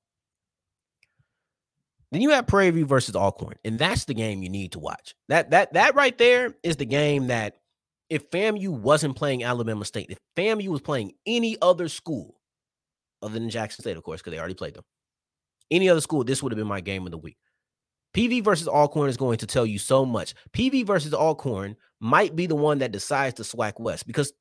Then 2.11 2.21
you 2.21 2.29
have 2.31 2.47
Prairie 2.47 2.71
View 2.71 2.85
versus 2.85 3.15
Alcorn, 3.15 3.55
and 3.63 3.77
that's 3.77 4.05
the 4.05 4.13
game 4.13 4.41
you 4.41 4.49
need 4.49 4.71
to 4.71 4.79
watch. 4.79 5.13
That 5.27 5.51
that 5.51 5.73
that 5.73 5.95
right 5.95 6.17
there 6.17 6.55
is 6.63 6.77
the 6.77 6.85
game 6.85 7.27
that 7.27 7.57
if 8.09 8.29
FAMU 8.31 8.69
wasn't 8.69 9.15
playing 9.15 9.43
Alabama 9.43 9.85
State, 9.85 10.07
if 10.09 10.19
FAMU 10.35 10.67
was 10.69 10.81
playing 10.81 11.13
any 11.25 11.57
other 11.61 11.87
school, 11.87 12.39
other 13.21 13.33
than 13.33 13.49
Jackson 13.49 13.83
State, 13.83 13.97
of 13.97 14.03
course, 14.03 14.21
because 14.21 14.31
they 14.31 14.39
already 14.39 14.55
played 14.55 14.73
them. 14.73 14.83
Any 15.71 15.89
other 15.89 16.01
school, 16.01 16.23
this 16.23 16.41
would 16.41 16.51
have 16.51 16.57
been 16.57 16.67
my 16.67 16.81
game 16.81 17.05
of 17.05 17.11
the 17.11 17.17
week. 17.17 17.37
PV 18.15 18.43
versus 18.43 18.67
Alcorn 18.67 19.09
is 19.09 19.17
going 19.17 19.37
to 19.37 19.45
tell 19.45 19.65
you 19.65 19.77
so 19.77 20.05
much. 20.05 20.33
PV 20.51 20.85
versus 20.85 21.13
Alcorn 21.13 21.75
might 21.99 22.35
be 22.35 22.47
the 22.47 22.55
one 22.55 22.79
that 22.79 22.91
decides 22.91 23.35
the 23.35 23.43
SWAC 23.43 23.79
West 23.79 24.07
because 24.07 24.33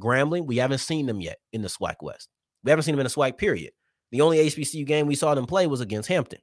Grambling, 0.00 0.46
we 0.46 0.56
haven't 0.56 0.78
seen 0.78 1.06
them 1.06 1.20
yet 1.20 1.38
in 1.52 1.62
the 1.62 1.68
SWAC 1.68 1.96
West. 2.02 2.28
We 2.64 2.70
haven't 2.70 2.84
seen 2.84 2.94
them 2.94 3.00
in 3.00 3.06
the 3.06 3.10
SWAC 3.10 3.36
period. 3.36 3.72
The 4.10 4.20
only 4.20 4.38
HBCU 4.38 4.86
game 4.86 5.06
we 5.06 5.14
saw 5.14 5.34
them 5.34 5.46
play 5.46 5.66
was 5.66 5.80
against 5.80 6.08
Hampton. 6.08 6.40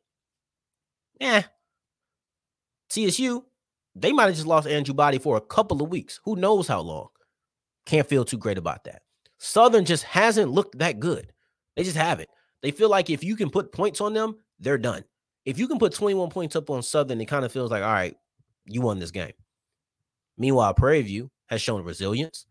Yeah. 1.19 1.43
TSU, 2.89 3.43
they 3.95 4.11
might 4.11 4.25
have 4.25 4.35
just 4.35 4.47
lost 4.47 4.67
Andrew 4.67 4.93
Body 4.93 5.17
for 5.17 5.37
a 5.37 5.41
couple 5.41 5.81
of 5.81 5.89
weeks. 5.89 6.19
Who 6.25 6.35
knows 6.35 6.67
how 6.67 6.81
long? 6.81 7.07
Can't 7.85 8.07
feel 8.07 8.25
too 8.25 8.37
great 8.37 8.57
about 8.57 8.83
that. 8.83 9.03
Southern 9.37 9.85
just 9.85 10.03
hasn't 10.03 10.51
looked 10.51 10.79
that 10.79 10.99
good. 10.99 11.31
They 11.75 11.83
just 11.83 11.97
haven't. 11.97 12.29
They 12.61 12.71
feel 12.71 12.89
like 12.89 13.09
if 13.09 13.23
you 13.23 13.35
can 13.35 13.49
put 13.49 13.71
points 13.71 14.01
on 14.01 14.13
them, 14.13 14.37
they're 14.59 14.77
done. 14.77 15.03
If 15.45 15.59
you 15.59 15.67
can 15.67 15.77
put 15.77 15.93
21 15.93 16.29
points 16.29 16.55
up 16.55 16.69
on 16.69 16.83
Southern, 16.83 17.21
it 17.21 17.25
kind 17.25 17.45
of 17.45 17.51
feels 17.51 17.71
like, 17.71 17.83
all 17.83 17.93
right, 17.93 18.15
you 18.65 18.81
won 18.81 18.99
this 18.99 19.11
game. 19.11 19.33
Meanwhile, 20.37 20.73
Prairie 20.73 21.03
View 21.03 21.29
has 21.47 21.61
shown 21.61 21.83
resilience. 21.83 22.45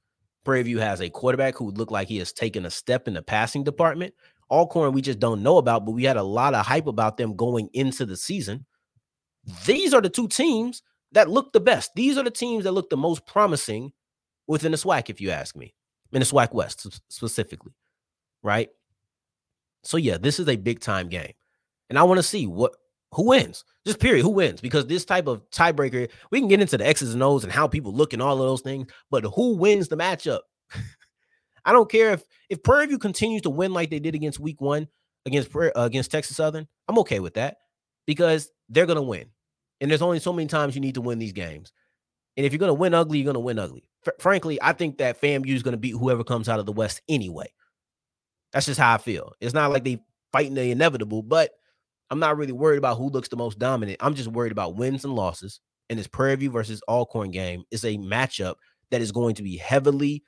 Prairie 0.45 0.63
View 0.63 0.79
has 0.79 1.01
a 1.01 1.11
quarterback 1.11 1.57
who 1.57 1.71
looked 1.71 1.93
like 1.93 2.09
he 2.09 2.19
has 2.19 2.33
taken 2.33 2.67
a 2.67 2.71
step 2.71 3.09
in 3.09 3.15
the 3.15 3.23
passing 3.23 3.65
department. 3.65 4.15
Alcorn, 4.51 4.93
we 4.93 5.03
just 5.03 5.19
don't 5.19 5.43
know 5.43 5.57
about, 5.57 5.85
but 5.85 5.93
we 5.93 6.05
had 6.05 6.17
a 6.17 6.23
lot 6.23 6.55
of 6.55 6.65
hype 6.65 6.87
about 6.87 7.17
them 7.17 7.35
going 7.35 7.69
into 7.73 8.07
the 8.07 8.17
season. 8.17 8.65
These 9.67 9.93
are 9.93 10.01
the 10.01 10.09
two 10.09 10.29
teams 10.29 10.83
that 11.15 11.31
look 11.31 11.53
the 11.53 11.61
best. 11.61 11.93
These 11.95 12.19
are 12.19 12.25
the 12.25 12.31
teams 12.31 12.65
that 12.65 12.73
look 12.73 12.91
the 12.91 12.97
most 12.97 13.27
promising 13.27 13.93
within 14.47 14.73
the 14.73 14.79
SWAC, 14.79 15.11
if 15.11 15.21
you 15.21 15.31
ask 15.31 15.57
me, 15.57 15.75
in 16.13 16.21
the 16.21 16.27
SWAC 16.27 16.53
West 16.53 17.01
specifically, 17.09 17.73
right? 18.43 18.69
So 19.83 19.97
yeah, 19.97 20.19
this 20.19 20.39
is 20.39 20.49
a 20.49 20.57
big 20.57 20.81
time 20.81 21.09
game, 21.09 21.33
and 21.89 21.99
I 21.99 22.03
want 22.05 22.19
to 22.19 22.23
see 22.23 22.47
what 22.47 22.75
who 23.13 23.29
wins. 23.29 23.65
Just 23.87 24.01
period, 24.01 24.23
who 24.23 24.31
wins? 24.31 24.61
Because 24.61 24.87
this 24.87 25.05
type 25.05 25.27
of 25.27 25.49
tiebreaker, 25.51 26.09
we 26.31 26.41
can 26.41 26.49
get 26.49 26.61
into 26.61 26.77
the 26.77 26.87
X's 26.87 27.15
and 27.15 27.23
O's 27.23 27.45
and 27.45 27.53
how 27.53 27.69
people 27.69 27.93
look 27.93 28.13
and 28.13 28.21
all 28.21 28.33
of 28.33 28.39
those 28.49 28.61
things, 28.61 28.91
but 29.11 29.25
who 29.25 29.57
wins 29.57 29.89
the 29.89 29.97
matchup? 29.97 30.41
I 31.65 31.73
don't 31.73 31.91
care 31.91 32.13
if 32.13 32.25
if 32.51 32.63
Prairie 32.63 32.87
View 32.87 32.99
continues 32.99 33.43
to 33.43 33.51
win 33.51 33.73
like 33.73 33.91
they 33.91 34.01
did 34.01 34.15
against 34.15 34.41
Week 34.41 34.61
One 34.61 34.89
against 35.27 35.55
uh, 35.55 35.71
against 35.77 36.11
Texas 36.11 36.37
Southern. 36.37 36.67
I'm 36.89 36.99
okay 37.01 37.21
with 37.21 37.35
that 37.35 37.59
because 38.07 38.51
they're 38.69 38.87
gonna 38.87 39.03
win, 39.03 39.27
and 39.81 39.91
there's 39.91 40.03
only 40.03 40.19
so 40.19 40.33
many 40.33 40.49
times 40.49 40.75
you 40.75 40.81
need 40.81 40.95
to 40.95 41.01
win 41.01 41.19
these 41.19 41.33
games. 41.33 41.73
And 42.37 42.45
if 42.45 42.53
you're 42.53 42.59
gonna 42.59 42.75
win 42.75 42.95
ugly, 42.95 43.19
you're 43.19 43.33
gonna 43.33 43.41
win 43.41 43.59
ugly. 43.59 43.89
F- 44.07 44.15
frankly, 44.19 44.59
I 44.61 44.73
think 44.73 44.99
that 44.99 45.21
FAMU 45.21 45.55
is 45.55 45.63
gonna 45.63 45.77
beat 45.77 45.93
whoever 45.93 46.25
comes 46.25 46.49
out 46.49 46.61
of 46.61 46.67
the 46.67 46.73
West 46.73 47.03
anyway. 47.09 47.53
That's 48.53 48.67
just 48.67 48.81
how 48.81 48.95
I 48.95 48.99
feel. 48.99 49.33
It's 49.41 49.55
not 49.55 49.73
like 49.73 49.85
they 49.85 50.01
fighting 50.33 50.55
the 50.55 50.71
inevitable, 50.71 51.23
but 51.23 51.51
I'm 52.11 52.21
not 52.21 52.37
really 52.37 52.53
worried 52.53 52.79
about 52.79 52.99
who 52.99 53.09
looks 53.09 53.29
the 53.29 53.37
most 53.37 53.59
dominant. 53.59 53.99
I'm 54.01 54.15
just 54.15 54.29
worried 54.29 54.53
about 54.53 54.77
wins 54.77 55.05
and 55.05 55.15
losses. 55.15 55.61
And 55.91 55.99
this 55.99 56.07
Prairie 56.07 56.37
View 56.37 56.51
versus 56.51 56.81
Alcorn 56.89 57.31
game 57.31 57.65
is 57.71 57.85
a 57.85 57.99
matchup 57.99 58.55
that 58.91 59.01
is 59.01 59.13
going 59.13 59.35
to 59.37 59.43
be 59.43 59.57
heavily 59.57 60.23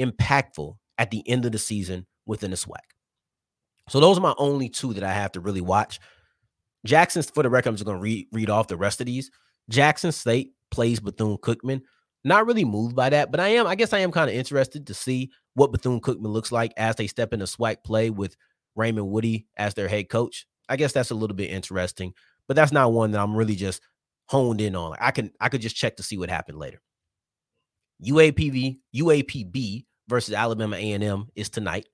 impactful 0.00 0.76
at 0.98 1.10
the 1.10 1.26
end 1.28 1.44
of 1.44 1.52
the 1.52 1.58
season 1.58 2.06
within 2.26 2.50
the 2.50 2.56
SWAC. 2.56 2.76
So 3.88 4.00
those 4.00 4.18
are 4.18 4.22
my 4.22 4.34
only 4.38 4.68
two 4.68 4.94
that 4.94 5.04
I 5.04 5.12
have 5.12 5.32
to 5.32 5.40
really 5.40 5.60
watch. 5.60 5.98
Jackson, 6.84 7.22
for 7.22 7.42
the 7.42 7.50
record, 7.50 7.70
I'm 7.70 7.76
just 7.76 7.84
going 7.84 7.98
to 7.98 8.02
read, 8.02 8.26
read 8.32 8.50
off 8.50 8.68
the 8.68 8.76
rest 8.76 9.00
of 9.00 9.06
these. 9.06 9.30
Jackson 9.68 10.12
State 10.12 10.52
plays 10.70 11.00
Bethune 11.00 11.38
Cookman. 11.38 11.82
Not 12.24 12.46
really 12.46 12.64
moved 12.64 12.94
by 12.94 13.10
that, 13.10 13.30
but 13.30 13.40
I 13.40 13.48
am, 13.48 13.66
I 13.66 13.74
guess 13.74 13.92
I 13.92 13.98
am 13.98 14.12
kind 14.12 14.30
of 14.30 14.36
interested 14.36 14.86
to 14.86 14.94
see 14.94 15.30
what 15.54 15.72
Bethune 15.72 16.00
Cookman 16.00 16.32
looks 16.32 16.52
like 16.52 16.72
as 16.76 16.96
they 16.96 17.06
step 17.06 17.32
into 17.32 17.46
SWAC 17.46 17.82
play 17.84 18.10
with 18.10 18.36
Raymond 18.76 19.10
Woodie 19.10 19.46
as 19.56 19.74
their 19.74 19.88
head 19.88 20.08
coach. 20.08 20.46
I 20.68 20.76
guess 20.76 20.92
that's 20.92 21.10
a 21.10 21.14
little 21.14 21.36
bit 21.36 21.50
interesting, 21.50 22.14
but 22.48 22.54
that's 22.54 22.72
not 22.72 22.92
one 22.92 23.10
that 23.12 23.20
I'm 23.20 23.34
really 23.34 23.56
just 23.56 23.82
honed 24.26 24.60
in 24.60 24.74
on. 24.76 24.90
Like 24.90 25.02
I 25.02 25.10
can 25.10 25.32
I 25.40 25.48
could 25.48 25.60
just 25.60 25.76
check 25.76 25.96
to 25.96 26.02
see 26.02 26.16
what 26.16 26.30
happened 26.30 26.58
later. 26.58 26.80
UAPB 28.04 28.78
UAPB 28.96 29.84
versus 30.08 30.34
Alabama 30.34 30.76
A&M 30.76 31.26
is 31.34 31.48
tonight, 31.50 31.88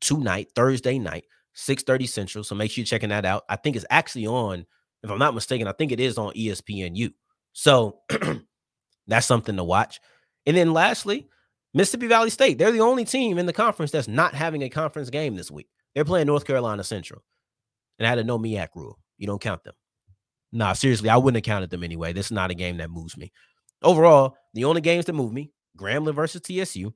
tonight, 0.00 0.48
Thursday 0.54 0.98
night, 0.98 1.24
6:30 1.60 2.08
Central. 2.08 2.44
So 2.44 2.54
make 2.54 2.70
sure 2.70 2.82
you're 2.82 2.86
checking 2.86 3.10
that 3.10 3.24
out. 3.24 3.44
I 3.48 3.56
think 3.56 3.76
it's 3.76 3.86
actually 3.90 4.26
on, 4.26 4.66
if 5.02 5.10
I'm 5.10 5.18
not 5.18 5.34
mistaken, 5.34 5.68
I 5.68 5.72
think 5.72 5.92
it 5.92 6.00
is 6.00 6.18
on 6.18 6.32
ESPNU. 6.34 7.12
So 7.52 8.00
that's 9.06 9.26
something 9.26 9.56
to 9.56 9.64
watch. 9.64 10.00
And 10.46 10.56
then 10.56 10.72
lastly, 10.72 11.28
Mississippi 11.74 12.06
Valley 12.06 12.30
State. 12.30 12.58
They're 12.58 12.72
the 12.72 12.80
only 12.80 13.04
team 13.04 13.38
in 13.38 13.46
the 13.46 13.52
conference 13.52 13.90
that's 13.92 14.08
not 14.08 14.34
having 14.34 14.62
a 14.62 14.68
conference 14.68 15.10
game 15.10 15.36
this 15.36 15.50
week. 15.50 15.68
They're 15.94 16.04
playing 16.04 16.26
North 16.26 16.46
Carolina 16.46 16.82
Central. 16.84 17.22
And 17.98 18.06
I 18.06 18.10
had 18.10 18.18
a 18.18 18.24
no 18.24 18.38
MEAC 18.38 18.68
rule. 18.74 18.98
You 19.18 19.26
don't 19.26 19.40
count 19.40 19.62
them. 19.64 19.74
Nah, 20.52 20.72
seriously, 20.72 21.08
I 21.08 21.16
wouldn't 21.16 21.44
have 21.44 21.48
counted 21.48 21.70
them 21.70 21.84
anyway. 21.84 22.12
This 22.12 22.26
is 22.26 22.32
not 22.32 22.50
a 22.50 22.54
game 22.54 22.78
that 22.78 22.90
moves 22.90 23.16
me. 23.16 23.32
Overall, 23.82 24.36
the 24.54 24.64
only 24.64 24.80
games 24.80 25.04
that 25.04 25.12
move 25.12 25.32
me, 25.32 25.52
Grambling 25.78 26.14
versus 26.14 26.40
TSU, 26.42 26.92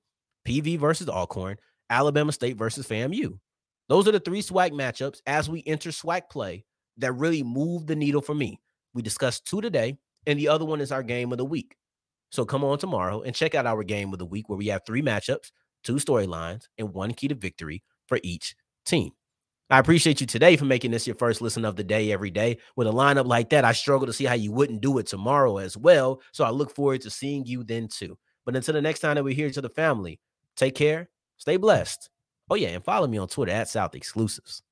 PV 0.46 0.78
versus 0.78 1.08
Alcorn, 1.08 1.56
Alabama 1.88 2.32
State 2.32 2.56
versus 2.56 2.86
FAMU. 2.86 3.38
Those 3.88 4.08
are 4.08 4.12
the 4.12 4.20
three 4.20 4.42
SWAC 4.42 4.72
matchups 4.72 5.20
as 5.26 5.48
we 5.48 5.62
enter 5.66 5.90
SWAC 5.90 6.22
play 6.30 6.64
that 6.98 7.12
really 7.12 7.42
move 7.42 7.86
the 7.86 7.96
needle 7.96 8.22
for 8.22 8.34
me. 8.34 8.60
We 8.94 9.02
discussed 9.02 9.46
two 9.46 9.60
today, 9.60 9.98
and 10.26 10.38
the 10.38 10.48
other 10.48 10.64
one 10.64 10.80
is 10.80 10.92
our 10.92 11.02
game 11.02 11.32
of 11.32 11.38
the 11.38 11.44
week. 11.44 11.76
So 12.30 12.44
come 12.44 12.64
on 12.64 12.78
tomorrow 12.78 13.22
and 13.22 13.34
check 13.34 13.54
out 13.54 13.66
our 13.66 13.84
game 13.84 14.12
of 14.12 14.18
the 14.18 14.26
week 14.26 14.48
where 14.48 14.58
we 14.58 14.68
have 14.68 14.82
three 14.86 15.02
matchups, 15.02 15.50
two 15.82 15.96
storylines, 15.96 16.64
and 16.78 16.92
one 16.92 17.12
key 17.12 17.28
to 17.28 17.34
victory 17.34 17.82
for 18.06 18.18
each 18.22 18.56
team. 18.86 19.10
I 19.70 19.78
appreciate 19.78 20.20
you 20.20 20.26
today 20.26 20.56
for 20.56 20.66
making 20.66 20.90
this 20.90 21.06
your 21.06 21.16
first 21.16 21.40
listen 21.40 21.64
of 21.64 21.76
the 21.76 21.84
day 21.84 22.12
every 22.12 22.30
day. 22.30 22.58
With 22.76 22.86
a 22.86 22.92
lineup 22.92 23.26
like 23.26 23.50
that, 23.50 23.64
I 23.64 23.72
struggle 23.72 24.06
to 24.06 24.12
see 24.12 24.24
how 24.24 24.34
you 24.34 24.52
wouldn't 24.52 24.82
do 24.82 24.98
it 24.98 25.06
tomorrow 25.06 25.58
as 25.58 25.76
well. 25.76 26.20
So 26.32 26.44
I 26.44 26.50
look 26.50 26.74
forward 26.74 27.00
to 27.02 27.10
seeing 27.10 27.46
you 27.46 27.64
then 27.64 27.88
too. 27.88 28.18
But 28.44 28.56
until 28.56 28.74
the 28.74 28.82
next 28.82 29.00
time 29.00 29.14
that 29.14 29.24
we're 29.24 29.34
here 29.34 29.50
to 29.50 29.60
the 29.62 29.70
family, 29.70 30.20
take 30.54 30.74
care, 30.74 31.08
stay 31.38 31.56
blessed. 31.56 32.10
Oh, 32.50 32.56
yeah, 32.56 32.68
and 32.68 32.84
follow 32.84 33.06
me 33.06 33.18
on 33.18 33.28
Twitter 33.28 33.52
at 33.52 33.68
South 33.68 33.94
Exclusives. 33.94 34.62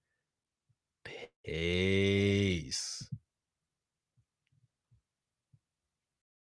Peace. 1.45 3.09